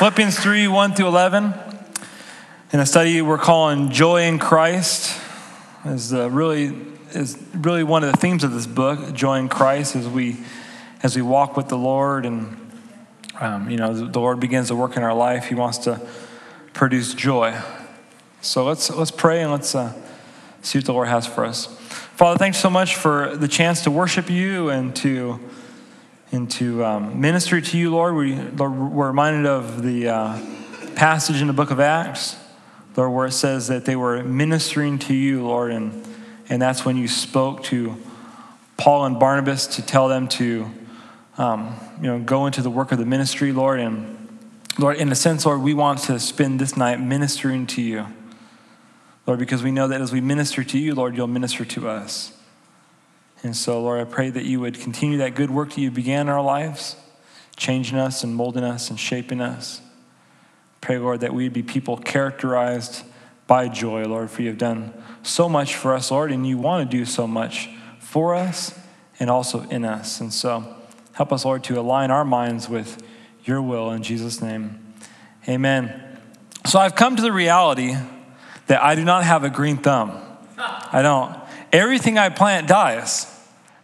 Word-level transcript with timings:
Philippians 0.00 0.38
3 0.38 0.66
1 0.66 0.94
through 0.94 1.08
11. 1.08 1.52
In 2.72 2.80
a 2.80 2.86
study 2.86 3.20
we're 3.20 3.36
calling 3.36 3.90
Joy 3.90 4.22
in 4.22 4.38
Christ, 4.38 5.20
is 5.84 6.14
uh, 6.14 6.30
really 6.30 6.74
is 7.10 7.36
really 7.52 7.84
one 7.84 8.02
of 8.02 8.10
the 8.10 8.16
themes 8.16 8.42
of 8.42 8.54
this 8.54 8.66
book. 8.66 9.12
Joy 9.12 9.36
in 9.40 9.50
Christ, 9.50 9.96
as 9.96 10.08
we 10.08 10.38
as 11.02 11.16
we 11.16 11.20
walk 11.20 11.54
with 11.54 11.68
the 11.68 11.76
Lord, 11.76 12.24
and 12.24 12.72
um, 13.40 13.68
you 13.68 13.76
know 13.76 13.92
the 13.92 14.18
Lord 14.18 14.40
begins 14.40 14.68
to 14.68 14.74
work 14.74 14.96
in 14.96 15.02
our 15.02 15.12
life. 15.12 15.48
He 15.48 15.54
wants 15.54 15.76
to 15.76 16.00
produce 16.72 17.12
joy. 17.12 17.60
So 18.40 18.64
let's 18.64 18.88
let's 18.88 19.10
pray 19.10 19.42
and 19.42 19.52
let's 19.52 19.74
uh, 19.74 19.92
see 20.62 20.78
what 20.78 20.86
the 20.86 20.94
Lord 20.94 21.08
has 21.08 21.26
for 21.26 21.44
us. 21.44 21.66
Father, 22.16 22.38
thanks 22.38 22.56
so 22.56 22.70
much 22.70 22.96
for 22.96 23.36
the 23.36 23.48
chance 23.48 23.84
to 23.84 23.90
worship 23.90 24.30
you 24.30 24.70
and 24.70 24.96
to 24.96 25.38
and 26.32 26.50
to 26.52 26.84
um, 26.84 27.20
minister 27.20 27.60
to 27.60 27.78
you, 27.78 27.90
Lord. 27.90 28.14
We, 28.14 28.36
Lord, 28.36 28.72
we're 28.72 29.08
reminded 29.08 29.46
of 29.46 29.82
the 29.82 30.08
uh, 30.08 30.40
passage 30.94 31.40
in 31.40 31.46
the 31.46 31.52
book 31.52 31.70
of 31.70 31.80
Acts, 31.80 32.36
Lord, 32.96 33.12
where 33.12 33.26
it 33.26 33.32
says 33.32 33.68
that 33.68 33.84
they 33.84 33.96
were 33.96 34.22
ministering 34.22 34.98
to 35.00 35.14
you, 35.14 35.44
Lord, 35.44 35.72
and, 35.72 36.06
and 36.48 36.62
that's 36.62 36.84
when 36.84 36.96
you 36.96 37.08
spoke 37.08 37.64
to 37.64 37.96
Paul 38.76 39.06
and 39.06 39.18
Barnabas 39.18 39.66
to 39.76 39.82
tell 39.82 40.08
them 40.08 40.28
to 40.28 40.70
um, 41.36 41.74
you 42.00 42.06
know, 42.06 42.20
go 42.20 42.46
into 42.46 42.62
the 42.62 42.70
work 42.70 42.92
of 42.92 42.98
the 42.98 43.06
ministry, 43.06 43.52
Lord. 43.52 43.80
And 43.80 44.28
Lord, 44.78 44.96
in 44.96 45.10
a 45.10 45.14
sense, 45.14 45.44
Lord, 45.46 45.62
we 45.62 45.74
want 45.74 46.00
to 46.00 46.18
spend 46.20 46.60
this 46.60 46.76
night 46.76 47.00
ministering 47.00 47.66
to 47.68 47.82
you, 47.82 48.06
Lord, 49.26 49.38
because 49.38 49.62
we 49.62 49.70
know 49.70 49.88
that 49.88 50.00
as 50.00 50.12
we 50.12 50.20
minister 50.20 50.62
to 50.62 50.78
you, 50.78 50.94
Lord, 50.94 51.16
you'll 51.16 51.26
minister 51.26 51.64
to 51.64 51.88
us. 51.88 52.36
And 53.42 53.56
so, 53.56 53.80
Lord, 53.82 54.00
I 54.00 54.04
pray 54.04 54.30
that 54.30 54.44
you 54.44 54.60
would 54.60 54.78
continue 54.78 55.18
that 55.18 55.34
good 55.34 55.50
work 55.50 55.70
that 55.70 55.80
you 55.80 55.90
began 55.90 56.22
in 56.22 56.28
our 56.28 56.42
lives, 56.42 56.96
changing 57.56 57.98
us 57.98 58.22
and 58.22 58.34
molding 58.34 58.64
us 58.64 58.90
and 58.90 59.00
shaping 59.00 59.40
us. 59.40 59.80
Pray, 60.80 60.98
Lord, 60.98 61.20
that 61.20 61.32
we'd 61.32 61.52
be 61.52 61.62
people 61.62 61.96
characterized 61.96 63.02
by 63.46 63.68
joy, 63.68 64.04
Lord, 64.04 64.30
for 64.30 64.42
you 64.42 64.48
have 64.48 64.58
done 64.58 64.92
so 65.22 65.48
much 65.48 65.74
for 65.74 65.94
us, 65.94 66.10
Lord, 66.10 66.32
and 66.32 66.46
you 66.46 66.58
want 66.58 66.90
to 66.90 66.96
do 66.96 67.04
so 67.04 67.26
much 67.26 67.68
for 67.98 68.34
us 68.34 68.78
and 69.18 69.28
also 69.30 69.62
in 69.68 69.84
us. 69.84 70.20
And 70.20 70.32
so, 70.32 70.76
help 71.12 71.32
us, 71.32 71.44
Lord, 71.44 71.64
to 71.64 71.78
align 71.78 72.10
our 72.10 72.24
minds 72.24 72.68
with 72.68 73.02
your 73.44 73.60
will 73.60 73.90
in 73.90 74.02
Jesus' 74.02 74.40
name. 74.40 74.94
Amen. 75.48 76.18
So, 76.66 76.78
I've 76.78 76.94
come 76.94 77.16
to 77.16 77.22
the 77.22 77.32
reality 77.32 77.94
that 78.66 78.82
I 78.82 78.94
do 78.94 79.04
not 79.04 79.24
have 79.24 79.44
a 79.44 79.50
green 79.50 79.78
thumb. 79.78 80.12
I 80.58 81.02
don't. 81.02 81.36
Everything 81.72 82.18
I 82.18 82.28
plant 82.28 82.68
dies. 82.68 83.26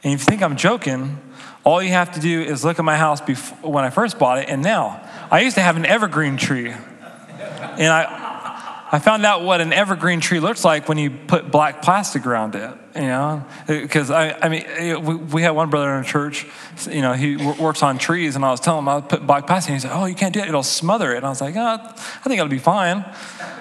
And 0.06 0.14
if 0.14 0.20
you 0.20 0.24
think 0.26 0.40
I'm 0.40 0.54
joking, 0.54 1.18
all 1.64 1.82
you 1.82 1.90
have 1.90 2.12
to 2.12 2.20
do 2.20 2.40
is 2.40 2.64
look 2.64 2.78
at 2.78 2.84
my 2.84 2.96
house 2.96 3.20
before, 3.20 3.72
when 3.72 3.82
I 3.82 3.90
first 3.90 4.20
bought 4.20 4.38
it 4.38 4.48
and 4.48 4.62
now. 4.62 5.02
I 5.32 5.40
used 5.40 5.56
to 5.56 5.62
have 5.62 5.76
an 5.76 5.84
evergreen 5.84 6.36
tree. 6.36 6.70
And 6.70 7.92
I, 7.92 8.86
I 8.92 9.00
found 9.00 9.27
out 9.27 9.42
what 9.42 9.60
an 9.60 9.72
evergreen 9.72 10.20
tree 10.20 10.38
looks 10.38 10.64
like 10.64 10.88
when 10.88 10.96
you 10.96 11.10
put 11.10 11.50
black 11.50 11.82
plastic 11.82 12.24
around 12.24 12.54
it, 12.54 12.70
you 12.94 13.00
know? 13.00 13.44
Uh, 13.68 13.80
because, 13.80 14.12
I, 14.12 14.30
I 14.40 14.48
mean, 14.48 14.64
uh, 14.64 15.00
we, 15.00 15.16
we 15.16 15.42
had 15.42 15.50
one 15.50 15.70
brother 15.70 15.92
in 15.96 16.04
church, 16.04 16.46
you 16.88 17.02
know, 17.02 17.14
he 17.14 17.36
works 17.36 17.82
on 17.82 17.98
trees, 17.98 18.36
and 18.36 18.44
I 18.44 18.52
was 18.52 18.60
telling 18.60 18.84
him 18.84 18.88
I 18.88 19.00
put 19.00 19.27
black 19.27 19.48
plastic, 19.48 19.70
and 19.70 19.77
he 19.77 19.80
said, 19.80 19.92
Oh, 19.92 20.04
you 20.04 20.14
can't 20.14 20.32
do 20.32 20.38
it, 20.38 20.46
it'll 20.46 20.62
smother 20.62 21.14
it. 21.14 21.16
And 21.16 21.27
I 21.27 21.30
was 21.30 21.40
like, 21.40 21.56
oh, 21.56 21.60
I 21.60 22.28
think 22.28 22.38
it'll 22.38 22.46
be 22.46 22.60
fine. 22.60 23.04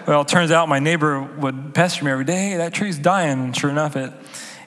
Well, 0.05 0.21
it 0.21 0.27
turns 0.27 0.51
out 0.51 0.69
my 0.69 0.77
neighbor 0.77 1.23
would 1.23 1.73
pester 1.73 2.05
me 2.05 2.11
every 2.11 2.23
day, 2.23 2.57
that 2.57 2.75
tree's 2.75 2.99
dying. 2.99 3.45
And 3.45 3.57
sure 3.57 3.71
enough, 3.71 3.95
it, 3.95 4.13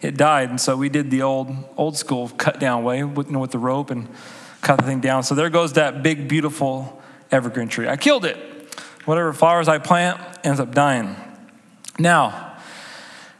it 0.00 0.16
died. 0.16 0.50
And 0.50 0.60
so 0.60 0.76
we 0.76 0.88
did 0.88 1.10
the 1.10 1.22
old 1.22 1.54
old 1.76 1.96
school 1.96 2.28
cut 2.28 2.60
down 2.60 2.84
way 2.84 3.04
with, 3.04 3.26
you 3.26 3.32
know, 3.32 3.40
with 3.40 3.50
the 3.50 3.58
rope 3.58 3.90
and 3.90 4.08
cut 4.60 4.78
the 4.78 4.84
thing 4.84 5.00
down. 5.00 5.22
So 5.22 5.34
there 5.34 5.50
goes 5.50 5.74
that 5.74 6.02
big, 6.02 6.28
beautiful 6.28 7.00
evergreen 7.30 7.68
tree. 7.68 7.88
I 7.88 7.96
killed 7.96 8.24
it. 8.24 8.36
Whatever 9.04 9.32
flowers 9.32 9.68
I 9.68 9.78
plant 9.78 10.20
ends 10.44 10.60
up 10.60 10.74
dying. 10.74 11.16
Now, 11.98 12.56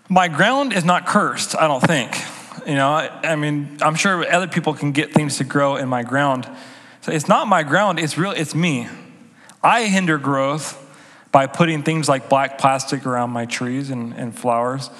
my 0.08 0.28
ground 0.28 0.72
is 0.72 0.84
not 0.84 1.06
cursed, 1.06 1.54
I 1.56 1.68
don't 1.68 1.82
think. 1.82 2.16
You 2.66 2.74
know, 2.74 2.88
I, 2.88 3.10
I 3.22 3.36
mean, 3.36 3.78
I'm 3.82 3.94
sure 3.94 4.30
other 4.30 4.48
people 4.48 4.74
can 4.74 4.92
get 4.92 5.12
things 5.12 5.38
to 5.38 5.44
grow 5.44 5.76
in 5.76 5.88
my 5.88 6.02
ground. 6.02 6.48
So 7.02 7.12
it's 7.12 7.28
not 7.28 7.46
my 7.46 7.62
ground, 7.62 7.98
it's 7.98 8.18
real, 8.18 8.32
it's 8.32 8.54
me. 8.54 8.88
I 9.62 9.84
hinder 9.84 10.18
growth 10.18 10.84
by 11.30 11.46
putting 11.46 11.82
things 11.82 12.08
like 12.08 12.28
black 12.28 12.58
plastic 12.58 13.06
around 13.06 13.30
my 13.30 13.44
trees 13.44 13.90
and, 13.90 14.14
and 14.14 14.36
flowers 14.36 14.90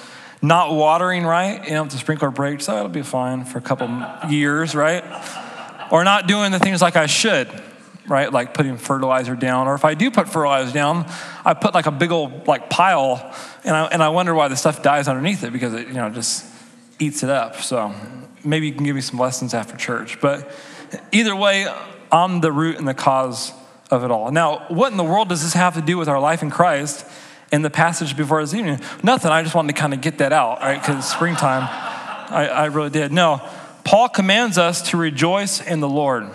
not 0.41 0.73
watering 0.73 1.25
right, 1.25 1.65
you 1.65 1.73
know, 1.73 1.83
if 1.83 1.91
the 1.91 1.97
sprinkler 1.97 2.31
breaks, 2.31 2.65
so 2.65 2.73
oh, 2.73 2.77
it'll 2.77 2.89
be 2.89 3.01
fine 3.01 3.43
for 3.43 3.57
a 3.57 3.61
couple 3.61 3.89
years, 4.29 4.73
right? 4.73 5.03
Or 5.91 6.03
not 6.03 6.27
doing 6.27 6.51
the 6.51 6.59
things 6.59 6.81
like 6.81 6.95
I 6.95 7.07
should, 7.07 7.49
right? 8.07 8.31
Like 8.31 8.53
putting 8.53 8.77
fertilizer 8.77 9.35
down. 9.35 9.67
Or 9.67 9.75
if 9.75 9.83
I 9.83 9.95
do 9.95 10.11
put 10.11 10.29
fertilizer 10.29 10.71
down, 10.71 11.05
I 11.43 11.53
put 11.53 11.73
like 11.73 11.87
a 11.87 11.91
big 11.91 12.11
old 12.11 12.47
like 12.47 12.69
pile, 12.69 13.35
and 13.63 13.75
I, 13.75 13.85
and 13.87 14.01
I 14.01 14.09
wonder 14.09 14.33
why 14.33 14.47
the 14.47 14.55
stuff 14.55 14.81
dies 14.81 15.07
underneath 15.07 15.43
it 15.43 15.51
because 15.51 15.73
it, 15.73 15.87
you 15.87 15.95
know, 15.95 16.09
just 16.09 16.45
eats 16.99 17.23
it 17.23 17.29
up. 17.29 17.57
So 17.57 17.93
maybe 18.43 18.67
you 18.67 18.73
can 18.73 18.85
give 18.85 18.95
me 18.95 19.01
some 19.01 19.19
lessons 19.19 19.53
after 19.53 19.75
church. 19.75 20.21
But 20.21 20.49
either 21.11 21.35
way, 21.35 21.67
I'm 22.11 22.39
the 22.39 22.51
root 22.51 22.77
and 22.77 22.87
the 22.87 22.93
cause 22.93 23.51
of 23.91 24.03
it 24.03 24.11
all. 24.11 24.31
Now, 24.31 24.65
what 24.69 24.91
in 24.91 24.97
the 24.97 25.03
world 25.03 25.29
does 25.29 25.43
this 25.43 25.53
have 25.53 25.75
to 25.75 25.81
do 25.81 25.97
with 25.97 26.07
our 26.07 26.19
life 26.19 26.41
in 26.41 26.49
Christ? 26.49 27.05
In 27.51 27.61
the 27.61 27.69
passage 27.69 28.15
before 28.15 28.41
this 28.41 28.53
evening? 28.53 28.79
Nothing. 29.03 29.31
I 29.31 29.43
just 29.43 29.55
wanted 29.55 29.75
to 29.75 29.79
kind 29.79 29.93
of 29.93 30.01
get 30.01 30.19
that 30.19 30.33
out, 30.33 30.59
right? 30.61 30.79
Because 30.79 31.09
springtime, 31.09 31.63
I, 31.63 32.47
I 32.47 32.65
really 32.65 32.89
did. 32.89 33.11
No, 33.11 33.41
Paul 33.83 34.09
commands 34.09 34.57
us 34.57 34.89
to 34.89 34.97
rejoice 34.97 35.61
in 35.61 35.79
the 35.79 35.89
Lord. 35.89 36.29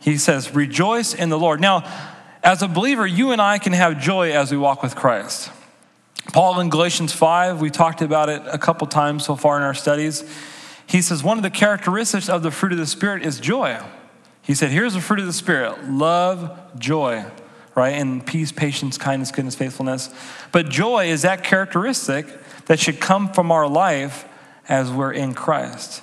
He 0.00 0.16
says, 0.18 0.54
rejoice 0.54 1.14
in 1.14 1.28
the 1.28 1.38
Lord. 1.38 1.60
Now, 1.60 1.82
as 2.42 2.62
a 2.62 2.68
believer, 2.68 3.06
you 3.06 3.32
and 3.32 3.42
I 3.42 3.58
can 3.58 3.72
have 3.72 4.00
joy 4.00 4.32
as 4.32 4.52
we 4.52 4.56
walk 4.56 4.82
with 4.82 4.94
Christ. 4.94 5.50
Paul 6.32 6.60
in 6.60 6.68
Galatians 6.68 7.12
5, 7.12 7.60
we 7.60 7.70
talked 7.70 8.02
about 8.02 8.28
it 8.28 8.42
a 8.46 8.58
couple 8.58 8.86
times 8.86 9.24
so 9.24 9.34
far 9.34 9.56
in 9.56 9.62
our 9.62 9.74
studies. 9.74 10.24
He 10.86 11.02
says, 11.02 11.24
one 11.24 11.36
of 11.36 11.42
the 11.42 11.50
characteristics 11.50 12.28
of 12.28 12.44
the 12.44 12.52
fruit 12.52 12.72
of 12.72 12.78
the 12.78 12.86
Spirit 12.86 13.24
is 13.24 13.40
joy. 13.40 13.80
He 14.42 14.54
said, 14.54 14.70
here's 14.70 14.94
the 14.94 15.00
fruit 15.00 15.18
of 15.18 15.26
the 15.26 15.32
Spirit 15.32 15.88
love, 15.90 16.56
joy 16.78 17.24
right? 17.76 17.94
And 17.94 18.26
peace, 18.26 18.50
patience, 18.50 18.98
kindness, 18.98 19.30
goodness, 19.30 19.54
faithfulness. 19.54 20.10
But 20.50 20.68
joy 20.68 21.08
is 21.10 21.22
that 21.22 21.44
characteristic 21.44 22.26
that 22.64 22.80
should 22.80 22.98
come 22.98 23.32
from 23.32 23.52
our 23.52 23.68
life 23.68 24.24
as 24.68 24.90
we're 24.90 25.12
in 25.12 25.34
Christ. 25.34 26.02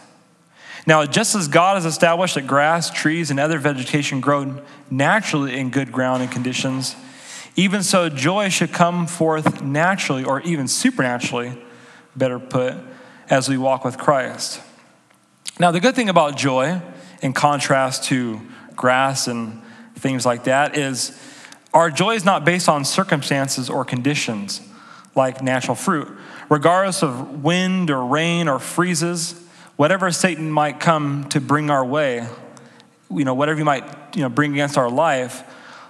Now, 0.86 1.06
just 1.06 1.34
as 1.36 1.48
God 1.48 1.76
has 1.76 1.86
established 1.86 2.36
that 2.36 2.48
grass, 2.48 2.92
trees, 2.92 3.32
and 3.32 3.40
other 3.40 3.58
vegetation 3.58 4.22
grow 4.22 4.62
naturally 4.90 5.58
in 5.58 5.70
good 5.70 5.92
ground 5.92 6.22
and 6.22 6.32
conditions, 6.32 6.96
even 7.56 7.84
so, 7.84 8.10
joy 8.10 8.50
should 8.50 8.72
come 8.72 9.08
forth 9.08 9.62
naturally 9.62 10.24
or 10.24 10.42
even 10.42 10.68
supernaturally, 10.68 11.58
better 12.16 12.40
put, 12.40 12.76
as 13.30 13.48
we 13.48 13.58
walk 13.58 13.86
with 13.86 13.98
Christ. 13.98 14.60
Now, 15.60 15.72
the 15.72 15.80
good 15.80 15.96
thing 15.96 16.10
about 16.10 16.36
joy, 16.36 16.82
in 17.22 17.34
contrast 17.34 18.06
to 18.06 18.42
grass 18.76 19.28
and 19.28 19.62
things 19.96 20.26
like 20.26 20.46
that, 20.46 20.76
is 20.76 21.18
our 21.74 21.90
joy 21.90 22.16
is 22.16 22.24
not 22.24 22.46
based 22.46 22.70
on 22.70 22.86
circumstances 22.86 23.70
or 23.70 23.84
conditions 23.84 24.62
like 25.16 25.42
natural 25.42 25.76
fruit. 25.76 26.08
Regardless 26.50 27.04
of 27.04 27.44
wind 27.44 27.90
or 27.90 28.06
rain 28.06 28.48
or 28.48 28.60
freezes, 28.60 29.40
whatever 29.76 30.12
Satan 30.12 30.52
might 30.52 30.80
come 30.80 31.28
to 31.30 31.42
bring 31.42 31.70
our 31.70 31.84
way, 31.84 32.28
you 33.10 33.26
know, 33.26 33.34
whatever 33.34 33.58
he 33.58 33.64
might 33.64 33.84
you 34.16 34.22
know, 34.22 34.30
bring 34.30 34.54
against 34.54 34.78
our 34.78 34.90
life, 34.90 35.44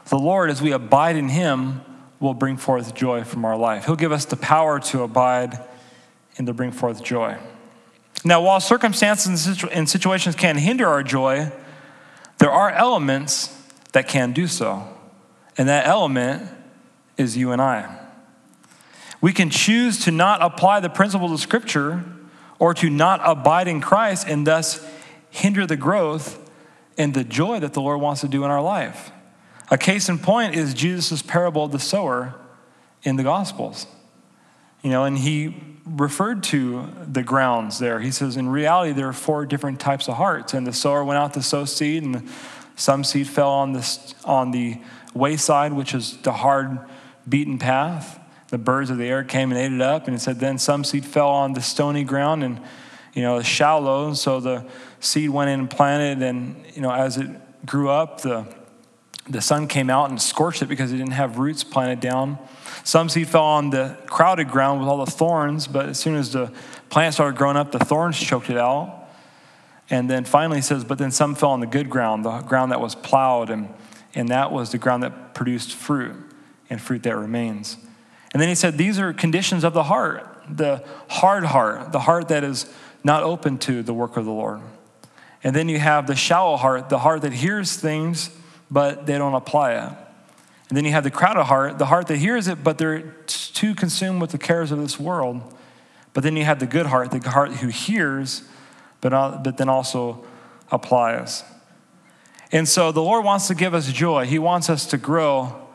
the 0.10 0.18
Lord, 0.18 0.50
as 0.50 0.62
we 0.62 0.72
abide 0.72 1.16
in 1.16 1.30
him, 1.30 1.82
will 2.20 2.34
bring 2.34 2.58
forth 2.58 2.94
joy 2.94 3.24
from 3.24 3.44
our 3.46 3.58
life. 3.58 3.86
He'll 3.86 3.96
give 3.96 4.12
us 4.12 4.26
the 4.26 4.38
power 4.38 4.80
to 4.80 5.04
abide 5.04 5.60
and 6.38 6.48
to 6.48 6.54
bring 6.54 6.72
forth 6.72 7.04
joy. 7.04 7.38
Now, 8.26 8.42
while 8.42 8.62
circumstances 8.62 9.64
and 9.64 9.90
situations 9.90 10.36
can 10.36 10.58
hinder 10.58 10.88
our 10.88 11.04
joy, 11.04 11.52
there 12.38 12.52
are 12.52 12.70
elements 12.72 13.58
that 13.92 14.08
can 14.08 14.32
do 14.32 14.48
so. 14.48 14.88
And 15.58 15.70
that 15.70 15.86
element 15.86 16.50
is 17.18 17.38
you 17.38 17.52
and 17.52 17.62
I. 17.62 18.00
We 19.22 19.32
can 19.32 19.50
choose 19.50 20.04
to 20.06 20.12
not 20.12 20.42
apply 20.42 20.80
the 20.80 20.90
principles 20.90 21.32
of 21.32 21.40
Scripture 21.40 22.04
or 22.60 22.74
to 22.74 22.90
not 22.90 23.22
abide 23.24 23.68
in 23.68 23.82
Christ 23.82 24.28
and 24.28 24.46
thus 24.46 24.86
hinder 25.30 25.66
the 25.66 25.78
growth 25.78 26.40
and 26.98 27.14
the 27.14 27.24
joy 27.24 27.60
that 27.60 27.74
the 27.74 27.82
Lord 27.82 28.02
wants 28.02 28.22
to 28.22 28.28
do 28.28 28.44
in 28.44 28.52
our 28.52 28.62
life. 28.62 29.12
A 29.72 29.78
case 29.78 30.10
in 30.10 30.20
point 30.20 30.56
is 30.56 30.74
Jesus' 30.74 31.22
parable 31.22 31.64
of 31.64 31.72
the 31.72 31.80
sower 31.80 32.36
in 33.04 33.16
the 33.16 33.24
Gospels. 33.24 33.88
You 34.84 34.90
know, 34.90 35.06
and 35.06 35.18
he 35.18 35.56
referred 35.86 36.44
to 36.44 36.90
the 37.08 37.24
grounds 37.24 37.80
there. 37.80 38.00
He 38.00 38.12
says, 38.12 38.38
in 38.38 38.50
reality, 38.50 38.92
there 38.92 39.08
are 39.08 39.14
four 39.14 39.46
different 39.46 39.80
types 39.80 40.08
of 40.08 40.16
hearts, 40.16 40.54
and 40.54 40.68
the 40.68 40.74
sower 40.74 41.04
went 41.04 41.18
out 41.18 41.34
to 41.34 41.42
sow 41.42 41.66
seed, 41.66 42.04
and 42.04 42.30
some 42.76 43.04
seed 43.04 43.28
fell 43.28 43.50
on 43.50 43.74
the, 43.74 44.14
on 44.26 44.52
the 44.52 44.80
wayside, 45.14 45.74
which 45.74 45.94
is 45.94 46.18
the 46.18 46.32
hard, 46.32 46.80
beaten 47.28 47.60
path. 47.60 48.20
The 48.50 48.58
birds 48.58 48.90
of 48.90 48.98
the 48.98 49.06
air 49.06 49.24
came 49.24 49.52
and 49.52 49.60
ate 49.60 49.72
it 49.72 49.82
up. 49.82 50.08
And 50.08 50.16
it 50.16 50.20
said, 50.20 50.40
then 50.40 50.58
some 50.58 50.84
seed 50.84 51.06
fell 51.06 51.30
on 51.30 51.54
the 51.54 51.62
stony 51.62 52.04
ground 52.04 52.44
and, 52.44 52.60
you 53.14 53.22
know, 53.22 53.42
shallow. 53.42 54.14
So 54.14 54.40
the 54.40 54.66
seed 55.00 55.30
went 55.30 55.50
in 55.50 55.62
and 55.62 55.70
planted. 55.70 56.22
And, 56.22 56.64
you 56.74 56.82
know, 56.82 56.92
as 56.92 57.18
it 57.18 57.30
grew 57.66 57.90
up, 57.90 58.22
the, 58.22 58.46
the 59.28 59.42
sun 59.42 59.68
came 59.68 59.90
out 59.90 60.10
and 60.10 60.22
scorched 60.22 60.62
it 60.62 60.68
because 60.68 60.92
it 60.92 60.98
didn't 60.98 61.14
have 61.14 61.38
roots 61.38 61.64
planted 61.64 62.00
down. 62.00 62.38
Some 62.84 63.10
seed 63.10 63.28
fell 63.28 63.46
on 63.46 63.70
the 63.70 63.98
crowded 64.06 64.50
ground 64.50 64.80
with 64.80 64.90
all 64.90 65.04
the 65.04 65.12
thorns, 65.12 65.68
but 65.68 65.88
as 65.88 66.00
soon 66.00 66.16
as 66.16 66.34
the 66.34 66.52
plant 66.90 67.14
started 67.14 67.38
growing 67.38 67.56
up, 67.56 67.72
the 67.72 67.80
thorns 67.80 68.20
choked 68.20 68.50
it 68.50 68.58
out. 68.58 69.08
And 69.90 70.10
then 70.10 70.26
finally 70.26 70.58
he 70.58 70.62
says, 70.62 70.84
but 70.84 70.98
then 70.98 71.12
some 71.12 71.34
fell 71.36 71.52
on 71.52 71.60
the 71.60 71.68
good 71.68 71.90
ground, 71.90 72.26
the 72.26 72.40
ground 72.42 72.72
that 72.72 72.82
was 72.82 72.94
plowed, 72.94 73.50
and, 73.50 73.70
and 74.16 74.30
that 74.30 74.52
was 74.52 74.72
the 74.72 74.78
ground 74.78 75.04
that 75.04 75.34
produced 75.34 75.74
fruit 75.74 76.16
and 76.70 76.82
fruit 76.82 77.04
that 77.04 77.16
remains. 77.16 77.78
And 78.32 78.42
then 78.42 78.50
he 78.50 78.56
said, 78.56 78.78
these 78.78 79.00
are 79.00 79.14
conditions 79.14 79.64
of 79.64 79.74
the 79.74 79.84
heart, 79.84 80.28
the 80.50 80.84
hard 81.10 81.46
heart, 81.46 81.92
the 81.92 82.00
heart 82.00 82.28
that 82.30 82.44
is 82.44 82.72
not 83.04 83.24
open 83.24 83.58
to 83.60 83.84
the 83.84 83.94
work 83.94 84.18
of 84.18 84.26
the 84.26 84.32
Lord. 84.32 84.62
And 85.44 85.56
then 85.56 85.70
you 85.70 85.78
have 85.80 86.08
the 86.08 86.16
shallow 86.16 86.56
heart, 86.56 86.90
the 86.90 87.00
heart 87.00 87.22
that 87.24 87.34
hears 87.34 87.76
things, 87.76 88.30
but 88.72 89.06
they 89.06 89.18
don't 89.18 89.34
apply 89.34 89.74
it. 89.74 89.94
And 90.70 90.78
then 90.78 90.86
you 90.86 90.92
have 90.92 91.04
the 91.04 91.12
crowded 91.12 91.44
heart, 91.44 91.78
the 91.78 91.86
heart 91.86 92.08
that 92.08 92.18
hears 92.18 92.48
it, 92.48 92.64
but 92.64 92.78
they're 92.78 93.02
too 93.28 93.76
consumed 93.76 94.22
with 94.22 94.32
the 94.32 94.38
cares 94.38 94.72
of 94.72 94.80
this 94.80 95.00
world. 95.00 95.42
But 96.14 96.24
then 96.24 96.36
you 96.38 96.46
have 96.46 96.60
the 96.60 96.66
good 96.66 96.86
heart, 96.86 97.12
the 97.12 97.30
heart 97.30 97.52
who 97.52 97.68
hears, 97.68 98.44
but, 99.02 99.44
but 99.44 99.58
then 99.58 99.70
also 99.70 100.26
applies. 100.72 101.44
And 102.54 102.70
so 102.70 102.92
the 102.92 103.02
Lord 103.02 103.26
wants 103.26 103.48
to 103.48 103.56
give 103.56 103.74
us 103.74 103.92
joy. 103.92 104.28
He 104.28 104.38
wants 104.38 104.70
us 104.70 104.86
to 104.88 104.98
grow, 104.98 105.68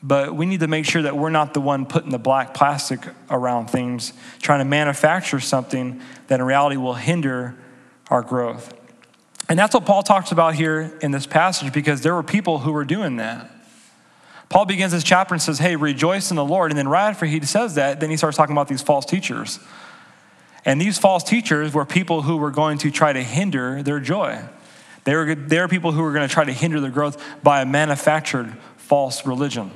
but 0.00 0.32
we 0.32 0.46
need 0.46 0.60
to 0.60 0.68
make 0.68 0.86
sure 0.86 1.02
that 1.02 1.16
we're 1.16 1.28
not 1.28 1.54
the 1.54 1.60
one 1.60 1.86
putting 1.86 2.10
the 2.10 2.20
black 2.20 2.54
plastic 2.54 3.00
around 3.28 3.66
things, 3.66 4.12
trying 4.40 4.60
to 4.60 4.64
manufacture 4.64 5.40
something 5.40 6.00
that 6.28 6.38
in 6.38 6.46
reality 6.46 6.76
will 6.76 6.94
hinder 6.94 7.56
our 8.10 8.22
growth. 8.22 8.72
And 9.48 9.58
that's 9.58 9.74
what 9.74 9.86
Paul 9.86 10.04
talks 10.04 10.30
about 10.30 10.54
here 10.54 10.96
in 11.02 11.10
this 11.10 11.26
passage 11.26 11.72
because 11.72 12.02
there 12.02 12.14
were 12.14 12.22
people 12.22 12.60
who 12.60 12.70
were 12.70 12.84
doing 12.84 13.16
that. 13.16 13.50
Paul 14.48 14.66
begins 14.66 14.92
his 14.92 15.02
chapter 15.02 15.34
and 15.34 15.42
says, 15.42 15.58
Hey, 15.58 15.74
rejoice 15.74 16.30
in 16.30 16.36
the 16.36 16.44
Lord. 16.44 16.70
And 16.70 16.78
then 16.78 16.86
right 16.86 17.08
after 17.08 17.26
he 17.26 17.44
says 17.44 17.74
that, 17.74 17.98
then 17.98 18.08
he 18.08 18.16
starts 18.16 18.36
talking 18.36 18.54
about 18.54 18.68
these 18.68 18.82
false 18.82 19.04
teachers. 19.04 19.58
And 20.64 20.80
these 20.80 20.96
false 20.96 21.24
teachers 21.24 21.74
were 21.74 21.84
people 21.84 22.22
who 22.22 22.36
were 22.36 22.52
going 22.52 22.78
to 22.78 22.92
try 22.92 23.12
to 23.12 23.22
hinder 23.22 23.82
their 23.82 23.98
joy. 23.98 24.40
They 25.04 25.14
were, 25.14 25.34
they 25.34 25.60
were 25.60 25.68
people 25.68 25.92
who 25.92 26.02
are 26.02 26.12
going 26.12 26.26
to 26.26 26.32
try 26.32 26.44
to 26.44 26.52
hinder 26.52 26.80
their 26.80 26.90
growth 26.90 27.22
by 27.42 27.60
a 27.60 27.66
manufactured 27.66 28.56
false 28.76 29.26
religion, 29.26 29.70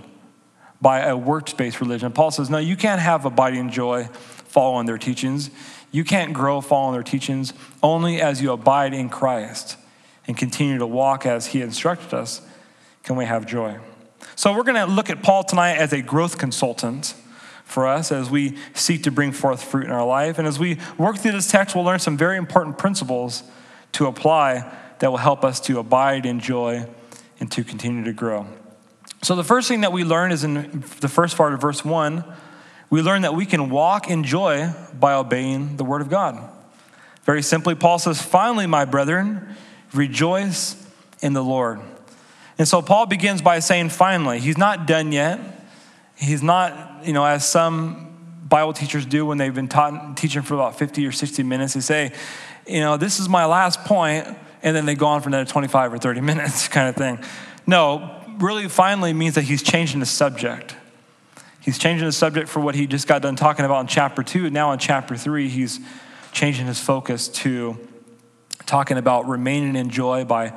by 0.81 1.01
a 1.01 1.17
works 1.17 1.53
based 1.53 1.81
religion. 1.81 2.13
Paul 2.13 2.31
says, 2.31 2.51
No, 2.51 2.59
you 2.59 2.77
can't 2.77 3.01
have 3.01 3.25
abiding 3.25 3.71
joy 3.71 4.05
following 4.05 4.87
their 4.87 4.99
teachings. 4.99 5.51
You 5.91 6.05
can't 6.05 6.33
grow 6.33 6.61
following 6.61 6.95
their 6.95 7.03
teachings. 7.03 7.53
Only 7.83 8.21
as 8.21 8.43
you 8.43 8.53
abide 8.53 8.93
in 8.95 9.09
Christ 9.09 9.77
and 10.27 10.37
continue 10.37 10.79
to 10.79 10.87
walk 10.87 11.25
as 11.27 11.47
he 11.47 11.63
instructed 11.63 12.13
us 12.15 12.43
can 13.03 13.17
we 13.17 13.25
have 13.25 13.47
joy. 13.47 13.79
So 14.35 14.55
we're 14.55 14.65
going 14.65 14.77
to 14.77 14.93
look 14.93 15.11
at 15.11 15.23
Paul 15.23 15.45
tonight 15.45 15.77
as 15.77 15.93
a 15.93 16.03
growth 16.03 16.39
consultant 16.39 17.15
for 17.65 17.87
us 17.87 18.13
as 18.13 18.31
we 18.31 18.57
seek 18.75 19.03
to 19.03 19.11
bring 19.11 19.33
forth 19.33 19.63
fruit 19.63 19.85
in 19.85 19.91
our 19.91 20.07
life. 20.07 20.39
And 20.39 20.47
as 20.49 20.59
we 20.59 20.79
work 20.97 21.19
through 21.19 21.33
this 21.33 21.51
text, 21.51 21.75
we'll 21.75 21.85
learn 21.85 21.99
some 21.99 22.17
very 22.17 22.37
important 22.37 22.79
principles 22.79 23.43
to 23.93 24.07
apply 24.07 24.71
that 25.01 25.11
will 25.11 25.19
help 25.19 25.45
us 25.45 25.61
to 25.61 25.79
abide 25.79 26.27
in 26.27 26.41
joy 26.41 26.87
and 27.41 27.51
to 27.53 27.65
continue 27.65 28.05
to 28.05 28.13
grow. 28.13 28.47
So, 29.23 29.35
the 29.35 29.45
first 29.45 29.69
thing 29.69 29.81
that 29.81 29.93
we 29.93 30.05
learn 30.05 30.33
is 30.33 30.45
in 30.45 30.85
the 31.01 31.09
first 31.09 31.37
part 31.37 31.53
of 31.53 31.61
verse 31.61 31.85
1, 31.85 32.25
we 32.91 33.03
learn 33.03 33.23
that 33.23 33.35
we 33.35 33.47
can 33.47 33.69
walk 33.69 34.09
in 34.09 34.25
joy 34.25 34.73
by 34.99 35.15
obeying 35.15 35.77
the 35.77 35.85
word 35.85 36.03
of 36.03 36.09
God. 36.09 36.39
Very 37.25 37.43
simply, 37.43 37.75
Paul 37.75 37.99
says, 37.99 38.23
Finally, 38.23 38.67
my 38.67 38.85
brethren, 38.85 39.57
rejoice 39.93 40.77
in 41.21 41.33
the 41.33 41.43
Lord. 41.43 41.81
And 42.59 42.67
so 42.67 42.81
Paul 42.81 43.07
begins 43.07 43.43
by 43.43 43.59
saying, 43.59 43.91
Finally, 43.91 44.41
he's 44.41 44.59
not 44.59 44.87
done 44.87 45.13
yet. 45.13 45.41
He's 46.17 46.43
not, 46.43 47.07
you 47.07 47.13
know, 47.13 47.25
as 47.25 47.47
some 47.47 48.09
Bible 48.49 48.73
teachers 48.73 49.05
do 49.05 49.27
when 49.27 49.39
they've 49.39 49.55
been 49.55 49.69
taught, 49.69 50.17
teaching 50.17 50.43
for 50.43 50.55
about 50.55 50.79
50 50.79 51.07
or 51.07 51.13
60 51.13 51.43
minutes. 51.43 51.75
They 51.75 51.81
say, 51.81 52.13
you 52.67 52.81
know, 52.81 52.97
this 52.97 53.21
is 53.21 53.29
my 53.29 53.45
last 53.45 53.85
point, 53.85 54.27
and 54.69 54.77
then 54.77 54.87
they 54.87 54.95
go 54.95 55.07
on 55.07 55.21
for 55.21 55.29
another 55.29 55.45
25 55.45 55.95
or 55.95 55.99
30 55.99 56.21
minutes 56.23 56.69
kind 56.69 56.89
of 56.89 56.97
thing. 56.97 57.19
No, 57.67 58.23
really, 58.39 58.69
finally 58.69 59.13
means 59.13 59.35
that 59.35 59.43
he's 59.43 59.63
changing 59.63 60.01
the 60.01 60.07
subject. 60.07 60.77
He's 61.61 61.79
changing 61.79 62.07
the 62.07 62.13
subject 62.13 62.49
for 62.49 62.61
what 62.61 62.75
he 62.75 62.87
just 62.87 63.07
got 63.07 63.23
done 63.23 63.37
talking 63.37 63.65
about 63.65 63.81
in 63.81 63.87
chapter 63.89 64.23
two. 64.23 64.47
And 64.47 64.55
Now 64.55 64.73
in 64.73 64.79
chapter 64.79 65.17
three, 65.17 65.49
he's 65.49 65.81
changing 66.33 66.67
his 66.67 66.81
focus 66.81 67.29
to 67.29 67.77
talking 68.67 68.97
about 68.97 69.29
remaining 69.29 69.77
in 69.77 69.91
joy 69.91 70.25
by 70.25 70.53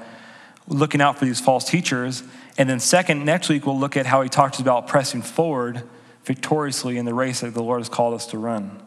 looking 0.68 1.02
out 1.02 1.18
for 1.18 1.26
these 1.26 1.40
false 1.40 1.66
teachers 1.66 2.24
and 2.58 2.70
then, 2.70 2.80
second, 2.80 3.26
next 3.26 3.50
week 3.50 3.66
we'll 3.66 3.80
look 3.80 3.98
at 3.98 4.06
how 4.06 4.22
he 4.22 4.30
talks 4.30 4.60
about 4.60 4.88
pressing 4.88 5.22
forward 5.22 5.84
victoriously 6.26 6.98
in 6.98 7.06
the 7.06 7.14
race 7.14 7.42
that 7.42 7.54
the 7.54 7.64
Lord 7.64 7.80
has 7.80 7.90
called 7.90 8.14
us 8.14 8.28
to 8.28 8.38
run. 8.38 8.80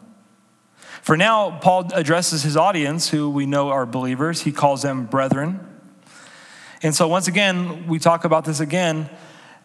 For 1.05 1.15
now, 1.15 1.59
Paul 1.59 1.91
addresses 1.93 2.41
his 2.41 2.57
audience, 2.57 3.09
who 3.09 3.29
we 3.29 3.45
know 3.45 3.69
are 3.69 3.85
believers. 3.85 4.41
He 4.41 4.51
calls 4.51 4.81
them 4.81 5.05
brethren. 5.05 5.59
And 6.81 6.95
so, 6.95 7.07
once 7.07 7.27
again, 7.27 7.85
we 7.85 7.99
talk 7.99 8.25
about 8.25 8.43
this 8.43 8.59
again. 8.59 9.11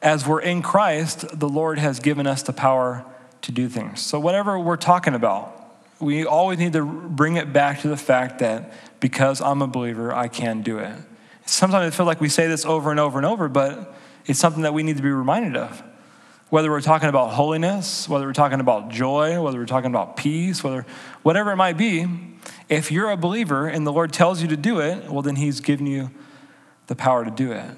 As 0.02 0.26
we're 0.26 0.42
in 0.42 0.60
Christ, 0.60 1.24
the 1.32 1.48
Lord 1.48 1.78
has 1.78 1.98
given 1.98 2.26
us 2.26 2.42
the 2.42 2.52
power 2.52 3.06
to 3.40 3.52
do 3.52 3.70
things. 3.70 4.02
So, 4.02 4.20
whatever 4.20 4.58
we're 4.58 4.76
talking 4.76 5.14
about, 5.14 5.78
we 5.98 6.26
always 6.26 6.58
need 6.58 6.74
to 6.74 6.84
bring 6.84 7.36
it 7.36 7.54
back 7.54 7.80
to 7.80 7.88
the 7.88 7.96
fact 7.96 8.40
that 8.40 8.74
because 9.00 9.40
I'm 9.40 9.62
a 9.62 9.66
believer, 9.66 10.14
I 10.14 10.28
can 10.28 10.60
do 10.60 10.76
it. 10.76 10.94
Sometimes 11.46 11.90
I 11.90 11.96
feel 11.96 12.04
like 12.04 12.20
we 12.20 12.28
say 12.28 12.48
this 12.48 12.66
over 12.66 12.90
and 12.90 13.00
over 13.00 13.18
and 13.18 13.24
over, 13.24 13.48
but 13.48 13.96
it's 14.26 14.38
something 14.38 14.64
that 14.64 14.74
we 14.74 14.82
need 14.82 14.98
to 14.98 15.02
be 15.02 15.08
reminded 15.08 15.56
of. 15.56 15.82
Whether 16.50 16.68
we're 16.68 16.80
talking 16.80 17.08
about 17.08 17.30
holiness, 17.30 18.08
whether 18.08 18.26
we're 18.26 18.32
talking 18.32 18.58
about 18.58 18.88
joy, 18.88 19.40
whether 19.40 19.56
we're 19.56 19.66
talking 19.66 19.90
about 19.90 20.16
peace, 20.16 20.64
whether 20.64 20.84
whatever 21.22 21.52
it 21.52 21.56
might 21.56 21.76
be, 21.76 22.06
if 22.68 22.90
you're 22.90 23.10
a 23.10 23.16
believer 23.16 23.68
and 23.68 23.86
the 23.86 23.92
Lord 23.92 24.12
tells 24.12 24.42
you 24.42 24.48
to 24.48 24.56
do 24.56 24.80
it, 24.80 25.08
well 25.08 25.22
then 25.22 25.36
he's 25.36 25.60
given 25.60 25.86
you 25.86 26.10
the 26.88 26.96
power 26.96 27.24
to 27.24 27.30
do 27.30 27.52
it. 27.52 27.70